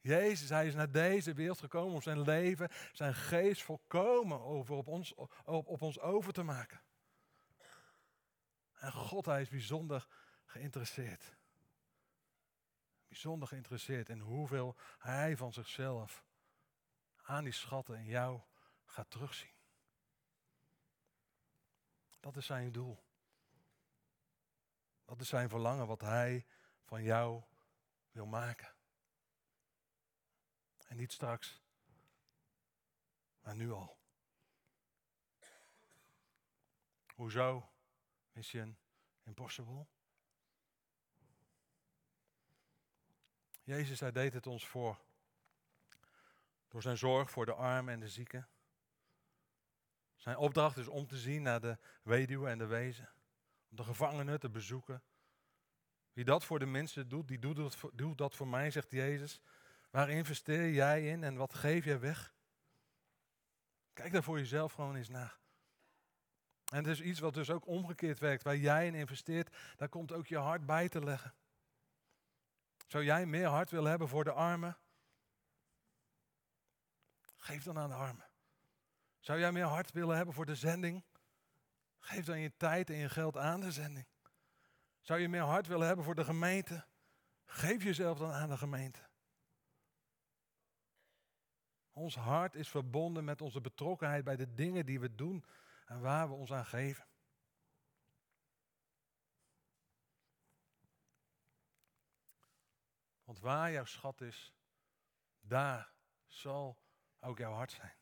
Jezus, 0.00 0.48
hij 0.48 0.66
is 0.66 0.74
naar 0.74 0.90
deze 0.90 1.34
wereld 1.34 1.58
gekomen 1.58 1.94
om 1.94 2.02
zijn 2.02 2.20
leven, 2.20 2.68
zijn 2.92 3.14
geest 3.14 3.62
volkomen 3.62 4.40
over 4.40 4.74
op, 4.74 4.86
ons, 4.86 5.14
op, 5.14 5.32
op 5.44 5.82
ons 5.82 6.00
over 6.00 6.32
te 6.32 6.42
maken. 6.42 6.80
En 8.74 8.92
God, 8.92 9.24
hij 9.24 9.40
is 9.40 9.48
bijzonder 9.48 10.06
geïnteresseerd. 10.44 11.36
Bijzonder 13.08 13.48
geïnteresseerd 13.48 14.08
in 14.08 14.20
hoeveel 14.20 14.76
hij 14.98 15.36
van 15.36 15.52
zichzelf 15.52 16.24
aan 17.22 17.44
die 17.44 17.52
schatten 17.52 17.96
in 17.96 18.06
jou 18.06 18.40
gaat 18.84 19.10
terugzien. 19.10 19.52
Dat 22.20 22.36
is 22.36 22.46
zijn 22.46 22.72
doel. 22.72 23.02
Dat 25.14 25.22
is 25.22 25.28
zijn 25.28 25.48
verlangen 25.48 25.86
wat 25.86 26.00
hij 26.00 26.46
van 26.82 27.02
jou 27.02 27.42
wil 28.10 28.26
maken. 28.26 28.74
En 30.86 30.96
niet 30.96 31.12
straks, 31.12 31.62
maar 33.40 33.56
nu 33.56 33.70
al. 33.70 33.98
Hoezo? 37.14 37.72
Mission 38.32 38.78
impossible. 39.22 39.86
Jezus, 43.62 44.00
hij 44.00 44.12
deed 44.12 44.32
het 44.32 44.46
ons 44.46 44.66
voor. 44.66 45.00
Door 46.68 46.82
zijn 46.82 46.98
zorg 46.98 47.30
voor 47.30 47.46
de 47.46 47.54
armen 47.54 47.94
en 47.94 48.00
de 48.00 48.08
zieken. 48.08 48.48
Zijn 50.16 50.36
opdracht 50.36 50.76
is 50.76 50.88
om 50.88 51.06
te 51.06 51.16
zien 51.16 51.42
naar 51.42 51.60
de 51.60 51.78
weduwe 52.02 52.48
en 52.48 52.58
de 52.58 52.66
wezen 52.66 53.13
de 53.76 53.84
gevangenen 53.84 54.40
te 54.40 54.50
bezoeken. 54.50 55.02
Wie 56.12 56.24
dat 56.24 56.44
voor 56.44 56.58
de 56.58 56.66
mensen 56.66 57.08
doet, 57.08 57.28
die 57.28 57.38
doet 57.38 57.56
dat, 57.56 57.76
voor, 57.76 57.90
doet 57.94 58.18
dat 58.18 58.34
voor 58.34 58.48
mij, 58.48 58.70
zegt 58.70 58.90
Jezus. 58.90 59.40
Waar 59.90 60.10
investeer 60.10 60.70
jij 60.70 61.08
in 61.08 61.24
en 61.24 61.36
wat 61.36 61.54
geef 61.54 61.84
jij 61.84 62.00
weg? 62.00 62.34
Kijk 63.92 64.12
daar 64.12 64.22
voor 64.22 64.38
jezelf 64.38 64.72
gewoon 64.72 64.96
eens 64.96 65.08
naar. 65.08 65.38
En 66.64 66.76
het 66.76 66.86
is 66.86 67.00
iets 67.00 67.20
wat 67.20 67.34
dus 67.34 67.50
ook 67.50 67.66
omgekeerd 67.66 68.18
werkt. 68.18 68.42
Waar 68.42 68.56
jij 68.56 68.86
in 68.86 68.94
investeert, 68.94 69.56
daar 69.76 69.88
komt 69.88 70.12
ook 70.12 70.26
je 70.26 70.38
hart 70.38 70.66
bij 70.66 70.88
te 70.88 71.04
leggen. 71.04 71.34
Zou 72.86 73.04
jij 73.04 73.26
meer 73.26 73.46
hart 73.46 73.70
willen 73.70 73.90
hebben 73.90 74.08
voor 74.08 74.24
de 74.24 74.32
armen? 74.32 74.78
Geef 77.36 77.62
dan 77.62 77.78
aan 77.78 77.88
de 77.88 77.94
armen. 77.94 78.26
Zou 79.20 79.38
jij 79.38 79.52
meer 79.52 79.64
hart 79.64 79.92
willen 79.92 80.16
hebben 80.16 80.34
voor 80.34 80.46
de 80.46 80.54
zending? 80.54 81.04
Geef 82.04 82.24
dan 82.24 82.38
je 82.38 82.56
tijd 82.56 82.90
en 82.90 82.96
je 82.96 83.08
geld 83.08 83.36
aan 83.36 83.60
de 83.60 83.72
zending. 83.72 84.06
Zou 85.00 85.20
je 85.20 85.28
meer 85.28 85.42
hart 85.42 85.66
willen 85.66 85.86
hebben 85.86 86.04
voor 86.04 86.14
de 86.14 86.24
gemeente? 86.24 86.86
Geef 87.44 87.82
jezelf 87.82 88.18
dan 88.18 88.30
aan 88.30 88.48
de 88.48 88.56
gemeente. 88.56 89.08
Ons 91.90 92.16
hart 92.16 92.54
is 92.54 92.68
verbonden 92.68 93.24
met 93.24 93.40
onze 93.40 93.60
betrokkenheid 93.60 94.24
bij 94.24 94.36
de 94.36 94.54
dingen 94.54 94.86
die 94.86 95.00
we 95.00 95.14
doen 95.14 95.44
en 95.86 96.00
waar 96.00 96.28
we 96.28 96.34
ons 96.34 96.52
aan 96.52 96.66
geven. 96.66 97.06
Want 103.24 103.40
waar 103.40 103.72
jouw 103.72 103.84
schat 103.84 104.20
is, 104.20 104.54
daar 105.40 105.92
zal 106.26 106.78
ook 107.20 107.38
jouw 107.38 107.52
hart 107.52 107.72
zijn. 107.72 107.96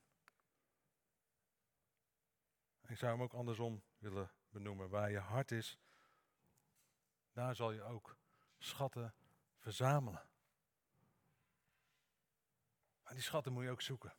Ik 2.88 2.98
zou 2.98 3.12
hem 3.12 3.22
ook 3.22 3.34
andersom 3.34 3.82
willen 4.02 4.30
benoemen. 4.50 4.88
Waar 4.88 5.10
je 5.10 5.18
hart 5.18 5.50
is, 5.50 5.78
daar 7.32 7.54
zal 7.54 7.72
je 7.72 7.82
ook 7.82 8.16
schatten 8.58 9.14
verzamelen. 9.58 10.22
Maar 13.02 13.12
die 13.12 13.22
schatten 13.22 13.52
moet 13.52 13.64
je 13.64 13.70
ook 13.70 13.82
zoeken. 13.82 14.14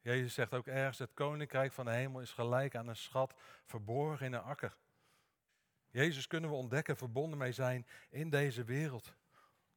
Jezus 0.00 0.34
zegt 0.34 0.54
ook 0.54 0.66
ergens, 0.66 0.98
het 0.98 1.14
koninkrijk 1.14 1.72
van 1.72 1.84
de 1.84 1.90
hemel 1.90 2.20
is 2.20 2.32
gelijk 2.32 2.76
aan 2.76 2.88
een 2.88 2.96
schat 2.96 3.34
verborgen 3.64 4.26
in 4.26 4.32
een 4.32 4.42
akker. 4.42 4.76
Jezus 5.90 6.26
kunnen 6.26 6.50
we 6.50 6.56
ontdekken, 6.56 6.96
verbonden 6.96 7.38
mee 7.38 7.52
zijn 7.52 7.86
in 8.10 8.30
deze 8.30 8.64
wereld. 8.64 9.14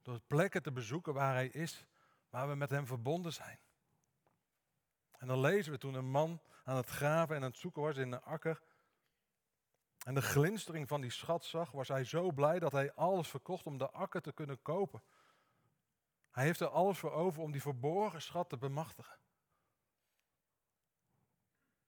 Door 0.02 0.20
plekken 0.20 0.62
te 0.62 0.72
bezoeken 0.72 1.14
waar 1.14 1.34
Hij 1.34 1.48
is, 1.48 1.86
waar 2.30 2.48
we 2.48 2.54
met 2.54 2.70
Hem 2.70 2.86
verbonden 2.86 3.32
zijn. 3.32 3.58
En 5.18 5.26
dan 5.26 5.40
lezen 5.40 5.72
we 5.72 5.78
toen 5.78 5.94
een 5.94 6.10
man 6.10 6.42
aan 6.64 6.76
het 6.76 6.88
graven 6.88 7.36
en 7.36 7.42
aan 7.42 7.48
het 7.48 7.58
zoeken 7.58 7.82
was 7.82 7.96
in 7.96 8.12
een 8.12 8.22
akker. 8.22 8.62
En 10.04 10.14
de 10.14 10.22
glinstering 10.22 10.88
van 10.88 11.00
die 11.00 11.10
schat 11.10 11.44
zag, 11.44 11.70
was 11.70 11.88
hij 11.88 12.04
zo 12.04 12.32
blij 12.32 12.58
dat 12.58 12.72
hij 12.72 12.92
alles 12.94 13.28
verkocht 13.28 13.66
om 13.66 13.78
de 13.78 13.90
akker 13.90 14.22
te 14.22 14.32
kunnen 14.32 14.62
kopen. 14.62 15.02
Hij 16.30 16.44
heeft 16.44 16.60
er 16.60 16.68
alles 16.68 16.98
voor 16.98 17.12
over 17.12 17.42
om 17.42 17.52
die 17.52 17.62
verborgen 17.62 18.22
schat 18.22 18.48
te 18.48 18.56
bemachtigen. 18.56 19.18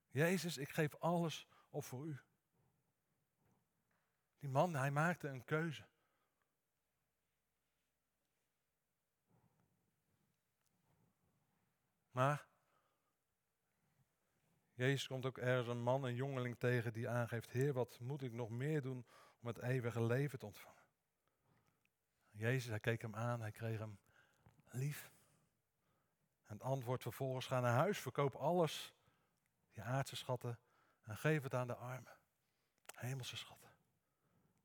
Jezus, 0.08 0.56
ik 0.56 0.68
geef 0.68 0.94
alles 0.94 1.48
op 1.70 1.84
voor 1.84 2.06
u. 2.06 2.20
Die 4.38 4.48
man, 4.48 4.74
hij 4.74 4.90
maakte 4.90 5.28
een 5.28 5.44
keuze. 5.44 5.88
Maar 12.10 12.49
Jezus 14.80 15.06
komt 15.06 15.26
ook 15.26 15.38
ergens 15.38 15.68
een 15.68 15.82
man, 15.82 16.04
een 16.04 16.14
jongeling 16.14 16.58
tegen 16.58 16.92
die 16.92 17.08
aangeeft, 17.08 17.50
Heer, 17.50 17.72
wat 17.72 18.00
moet 18.00 18.22
ik 18.22 18.32
nog 18.32 18.50
meer 18.50 18.82
doen 18.82 19.06
om 19.40 19.46
het 19.46 19.58
eeuwige 19.58 20.02
leven 20.02 20.38
te 20.38 20.46
ontvangen? 20.46 20.82
Jezus, 22.30 22.68
hij 22.68 22.80
keek 22.80 23.02
hem 23.02 23.14
aan, 23.14 23.40
hij 23.40 23.50
kreeg 23.50 23.78
hem 23.78 23.98
lief. 24.70 25.10
En 26.44 26.54
het 26.54 26.62
antwoord 26.62 27.02
vervolgens, 27.02 27.46
ga 27.46 27.60
naar 27.60 27.74
huis, 27.74 27.98
verkoop 27.98 28.34
alles, 28.34 28.94
je 29.70 29.82
aardse 29.82 30.16
schatten, 30.16 30.58
en 31.02 31.16
geef 31.16 31.42
het 31.42 31.54
aan 31.54 31.66
de 31.66 31.76
armen. 31.76 32.16
Hemelse 32.94 33.36
schatten. 33.36 33.70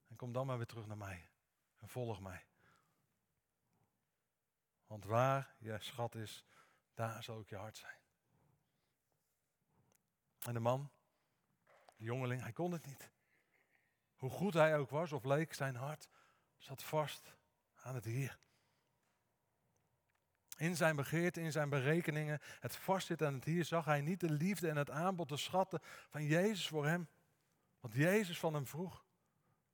En 0.08 0.16
kom 0.16 0.32
dan 0.32 0.46
maar 0.46 0.58
weer 0.58 0.66
terug 0.66 0.86
naar 0.88 0.98
mij 0.98 1.30
en 1.78 1.90
volg 1.90 2.22
mij. 2.22 2.46
Want 4.88 5.06
waar 5.06 5.56
je 5.58 5.80
schat 5.80 6.16
is, 6.16 6.46
daar 6.94 7.24
zal 7.24 7.38
ook 7.38 7.50
je 7.50 7.56
hart 7.56 7.78
zijn. 7.78 8.04
En 10.46 10.54
de 10.54 10.60
man, 10.60 10.92
de 11.96 12.04
jongeling, 12.04 12.42
hij 12.42 12.52
kon 12.52 12.72
het 12.72 12.86
niet. 12.86 13.12
Hoe 14.16 14.30
goed 14.30 14.54
hij 14.54 14.78
ook 14.78 14.90
was 14.90 15.12
of 15.12 15.24
leek, 15.24 15.54
zijn 15.54 15.76
hart 15.76 16.10
zat 16.58 16.84
vast 16.84 17.36
aan 17.76 17.96
het 17.96 18.06
Heer. 18.06 18.40
In 20.58 20.76
zijn 20.76 20.96
begeerte, 20.96 21.42
in 21.42 21.52
zijn 21.52 21.70
berekeningen, 21.70 22.40
het 22.60 22.76
vastzitten 22.76 23.28
aan 23.28 23.34
het 23.34 23.44
hier, 23.44 23.66
zag 23.66 23.86
hij 23.86 24.02
niet 24.02 24.20
de 24.20 24.30
liefde 24.30 24.70
en 24.70 24.76
het 24.76 24.90
aanbod, 24.90 25.30
de 25.30 25.38
schatten 25.38 25.82
van 26.10 26.24
Jezus 26.24 26.68
voor 26.68 26.86
hem. 26.86 27.10
Wat 27.80 27.94
Jezus 27.94 28.40
van 28.40 28.54
hem 28.54 28.68
vroeg. 28.68 29.06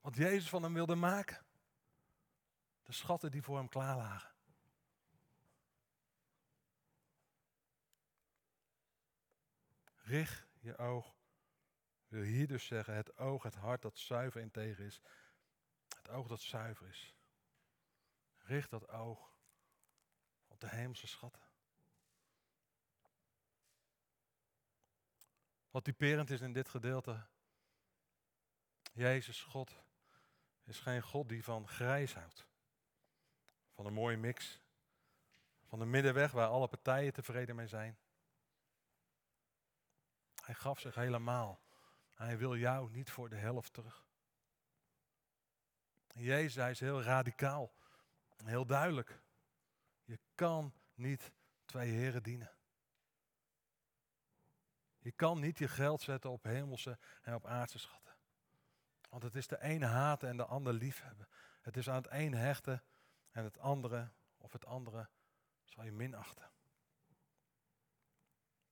Wat 0.01 0.15
Jezus 0.15 0.49
van 0.49 0.63
hem 0.63 0.73
wilde 0.73 0.95
maken. 0.95 1.45
De 2.83 2.91
schatten 2.91 3.31
die 3.31 3.41
voor 3.41 3.57
hem 3.57 3.69
klaar 3.69 3.97
lagen. 3.97 4.31
Richt 10.03 10.50
je 10.61 10.77
oog. 10.77 11.15
Wil 12.07 12.23
hier 12.23 12.47
dus 12.47 12.65
zeggen, 12.65 12.93
het 12.93 13.17
oog, 13.17 13.43
het 13.43 13.55
hart 13.55 13.81
dat 13.81 13.97
zuiver 13.97 14.41
integer 14.41 14.85
is. 14.85 15.01
Het 15.95 16.09
oog 16.09 16.27
dat 16.27 16.41
zuiver 16.41 16.87
is. 16.87 17.15
Richt 18.37 18.69
dat 18.69 18.89
oog 18.89 19.35
op 20.47 20.59
de 20.59 20.69
hemelse 20.69 21.07
schatten. 21.07 21.41
Wat 25.69 25.83
typerend 25.83 26.29
is 26.29 26.41
in 26.41 26.53
dit 26.53 26.69
gedeelte. 26.69 27.27
Jezus, 28.93 29.41
God, 29.41 29.83
is 30.63 30.79
geen 30.79 31.01
God 31.01 31.29
die 31.29 31.43
van 31.43 31.67
grijs 31.67 32.13
houdt. 32.13 32.47
Van 33.73 33.85
een 33.85 33.93
mooie 33.93 34.17
mix. 34.17 34.61
Van 35.63 35.81
een 35.81 35.89
middenweg 35.89 36.31
waar 36.31 36.47
alle 36.47 36.67
partijen 36.67 37.13
tevreden 37.13 37.55
mee 37.55 37.67
zijn. 37.67 37.97
Hij 40.51 40.59
gaf 40.59 40.79
zich 40.79 40.95
helemaal. 40.95 41.61
Hij 42.13 42.37
wil 42.37 42.55
jou 42.55 42.91
niet 42.91 43.11
voor 43.11 43.29
de 43.29 43.35
helft 43.35 43.73
terug. 43.73 44.05
Jezus, 46.07 46.55
hij 46.55 46.71
is 46.71 46.79
heel 46.79 47.01
radicaal. 47.01 47.73
Heel 48.43 48.65
duidelijk. 48.65 49.21
Je 50.03 50.19
kan 50.35 50.73
niet 50.93 51.31
twee 51.65 51.91
heren 51.91 52.23
dienen. 52.23 52.51
Je 54.97 55.11
kan 55.11 55.39
niet 55.39 55.57
je 55.57 55.67
geld 55.67 56.01
zetten 56.01 56.29
op 56.29 56.43
hemelse 56.43 56.99
en 57.21 57.35
op 57.35 57.45
aardse 57.45 57.79
schatten. 57.79 58.15
Want 59.09 59.23
het 59.23 59.35
is 59.35 59.47
de 59.47 59.61
ene 59.61 59.85
haten 59.85 60.29
en 60.29 60.37
de 60.37 60.45
ander 60.45 60.73
liefhebben. 60.73 61.27
Het 61.61 61.77
is 61.77 61.89
aan 61.89 61.95
het 61.95 62.11
een 62.11 62.33
hechten 62.33 62.83
en 63.29 63.43
het 63.43 63.57
andere, 63.57 64.11
of 64.37 64.51
het 64.51 64.65
andere, 64.65 65.09
zal 65.63 65.83
je 65.83 65.91
minachten. 65.91 66.51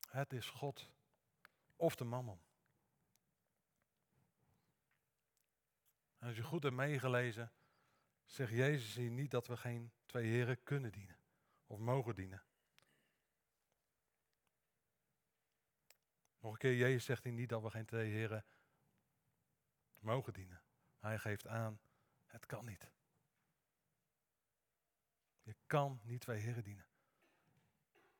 Het 0.09 0.33
is 0.33 0.49
God 0.49 0.97
of 1.79 1.95
de 1.95 2.03
mammon. 2.03 2.41
En 6.17 6.27
als 6.27 6.35
je 6.35 6.43
goed 6.43 6.63
hebt 6.63 6.75
meegelezen, 6.75 7.51
zegt 8.25 8.51
Jezus 8.51 8.95
hier 8.95 9.11
niet 9.11 9.31
dat 9.31 9.47
we 9.47 9.57
geen 9.57 9.91
twee 10.05 10.27
heren 10.27 10.63
kunnen 10.63 10.91
dienen 10.91 11.17
of 11.65 11.77
mogen 11.77 12.15
dienen. 12.15 12.43
Nog 16.39 16.51
een 16.51 16.57
keer, 16.57 16.75
Jezus 16.75 17.05
zegt 17.05 17.23
hier 17.23 17.33
niet 17.33 17.49
dat 17.49 17.61
we 17.61 17.69
geen 17.69 17.85
twee 17.85 18.11
heren 18.11 18.45
mogen 19.99 20.33
dienen. 20.33 20.61
Hij 20.97 21.19
geeft 21.19 21.47
aan, 21.47 21.79
het 22.25 22.45
kan 22.45 22.65
niet. 22.65 22.91
Je 25.41 25.55
kan 25.65 25.99
niet 26.03 26.21
twee 26.21 26.39
heren 26.39 26.63
dienen. 26.63 26.87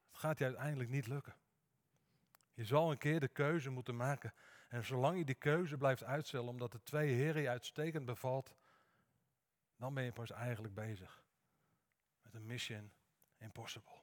Het 0.10 0.18
gaat 0.18 0.38
je 0.38 0.44
uiteindelijk 0.44 0.90
niet 0.90 1.08
lukken. 1.08 1.36
Je 2.60 2.66
zal 2.66 2.92
een 2.92 2.98
keer 2.98 3.20
de 3.20 3.28
keuze 3.28 3.70
moeten 3.70 3.96
maken. 3.96 4.34
En 4.68 4.86
zolang 4.86 5.18
je 5.18 5.26
die 5.26 5.36
keuze 5.36 5.78
blijft 5.78 6.04
uitstellen, 6.04 6.48
omdat 6.48 6.72
de 6.72 6.84
twee 6.84 7.14
heren 7.14 7.42
je 7.42 7.50
uitstekend 7.50 8.06
bevalt, 8.06 8.56
dan 9.76 9.94
ben 9.94 10.04
je 10.04 10.12
pas 10.12 10.32
eigenlijk 10.32 10.74
bezig 10.74 11.24
met 12.22 12.34
een 12.34 12.46
mission 12.46 12.92
impossible. 13.38 14.02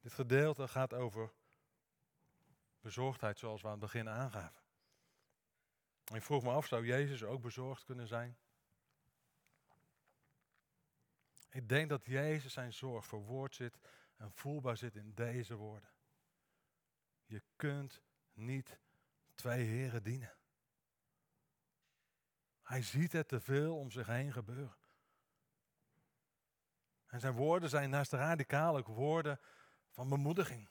Dit 0.00 0.12
gedeelte 0.12 0.68
gaat 0.68 0.94
over 0.94 1.32
bezorgdheid, 2.80 3.38
zoals 3.38 3.60
we 3.60 3.66
aan 3.66 3.72
het 3.72 3.82
begin 3.82 4.08
aangaven. 4.08 4.62
Ik 6.14 6.22
vroeg 6.22 6.42
me 6.42 6.50
af, 6.50 6.66
zou 6.66 6.86
Jezus 6.86 7.24
ook 7.24 7.42
bezorgd 7.42 7.84
kunnen 7.84 8.08
zijn? 8.08 8.38
Ik 11.50 11.68
denk 11.68 11.88
dat 11.88 12.04
Jezus 12.04 12.52
zijn 12.52 12.72
zorg 12.72 13.06
verwoord 13.06 13.54
zit 13.54 13.78
en 14.16 14.32
voelbaar 14.32 14.76
zit 14.76 14.96
in 14.96 15.14
deze 15.14 15.54
woorden. 15.54 15.90
Je 17.24 17.42
kunt 17.56 18.00
niet 18.32 18.78
twee 19.34 19.64
heren 19.64 20.02
dienen. 20.02 20.34
Hij 22.62 22.82
ziet 22.82 23.12
het 23.12 23.28
te 23.28 23.40
veel 23.40 23.76
om 23.76 23.90
zich 23.90 24.06
heen 24.06 24.32
gebeuren. 24.32 24.76
En 27.06 27.20
zijn 27.20 27.34
woorden 27.34 27.68
zijn 27.68 27.90
naast 27.90 28.12
radicaal 28.12 28.76
ook 28.76 28.86
woorden 28.86 29.40
van 29.88 30.08
bemoediging. 30.08 30.68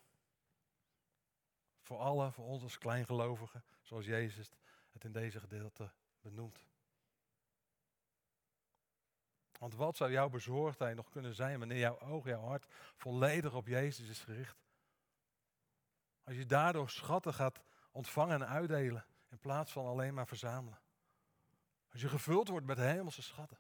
Voor 1.82 1.98
alle, 1.98 2.32
voor 2.32 2.46
ons 2.46 2.64
als 2.64 2.78
kleingelovigen, 2.78 3.64
zoals 3.82 4.06
Jezus 4.06 4.52
het 4.92 5.04
in 5.04 5.12
deze 5.12 5.40
gedeelte 5.40 5.92
benoemt. 6.22 6.66
Want 9.60 9.76
wat 9.76 9.98
zou 9.98 10.12
jouw 10.12 10.30
bezorgdheid 10.30 10.96
nog 10.96 11.10
kunnen 11.10 11.36
zijn 11.36 11.60
wanneer 11.60 11.78
jouw 11.78 12.00
oog, 12.00 12.26
jouw 12.26 12.42
hart 12.42 12.66
volledig 12.96 13.54
op 13.54 13.68
Jezus 13.68 14.10
is 14.10 14.20
gericht? 14.20 14.58
Als 16.24 16.36
je 16.36 16.46
daardoor 16.46 16.90
schatten 16.90 17.34
gaat 17.34 17.62
ontvangen 17.92 18.42
en 18.42 18.48
uitdelen 18.48 19.06
in 19.30 19.40
plaats 19.40 19.72
van 19.72 19.86
alleen 19.86 20.14
maar 20.14 20.28
verzamelen. 20.28 20.80
Als 21.92 22.02
je 22.02 22.10
gevuld 22.10 22.48
wordt 22.48 22.66
met 22.66 22.78
hemelse 22.78 23.22
schatten. 23.22 23.58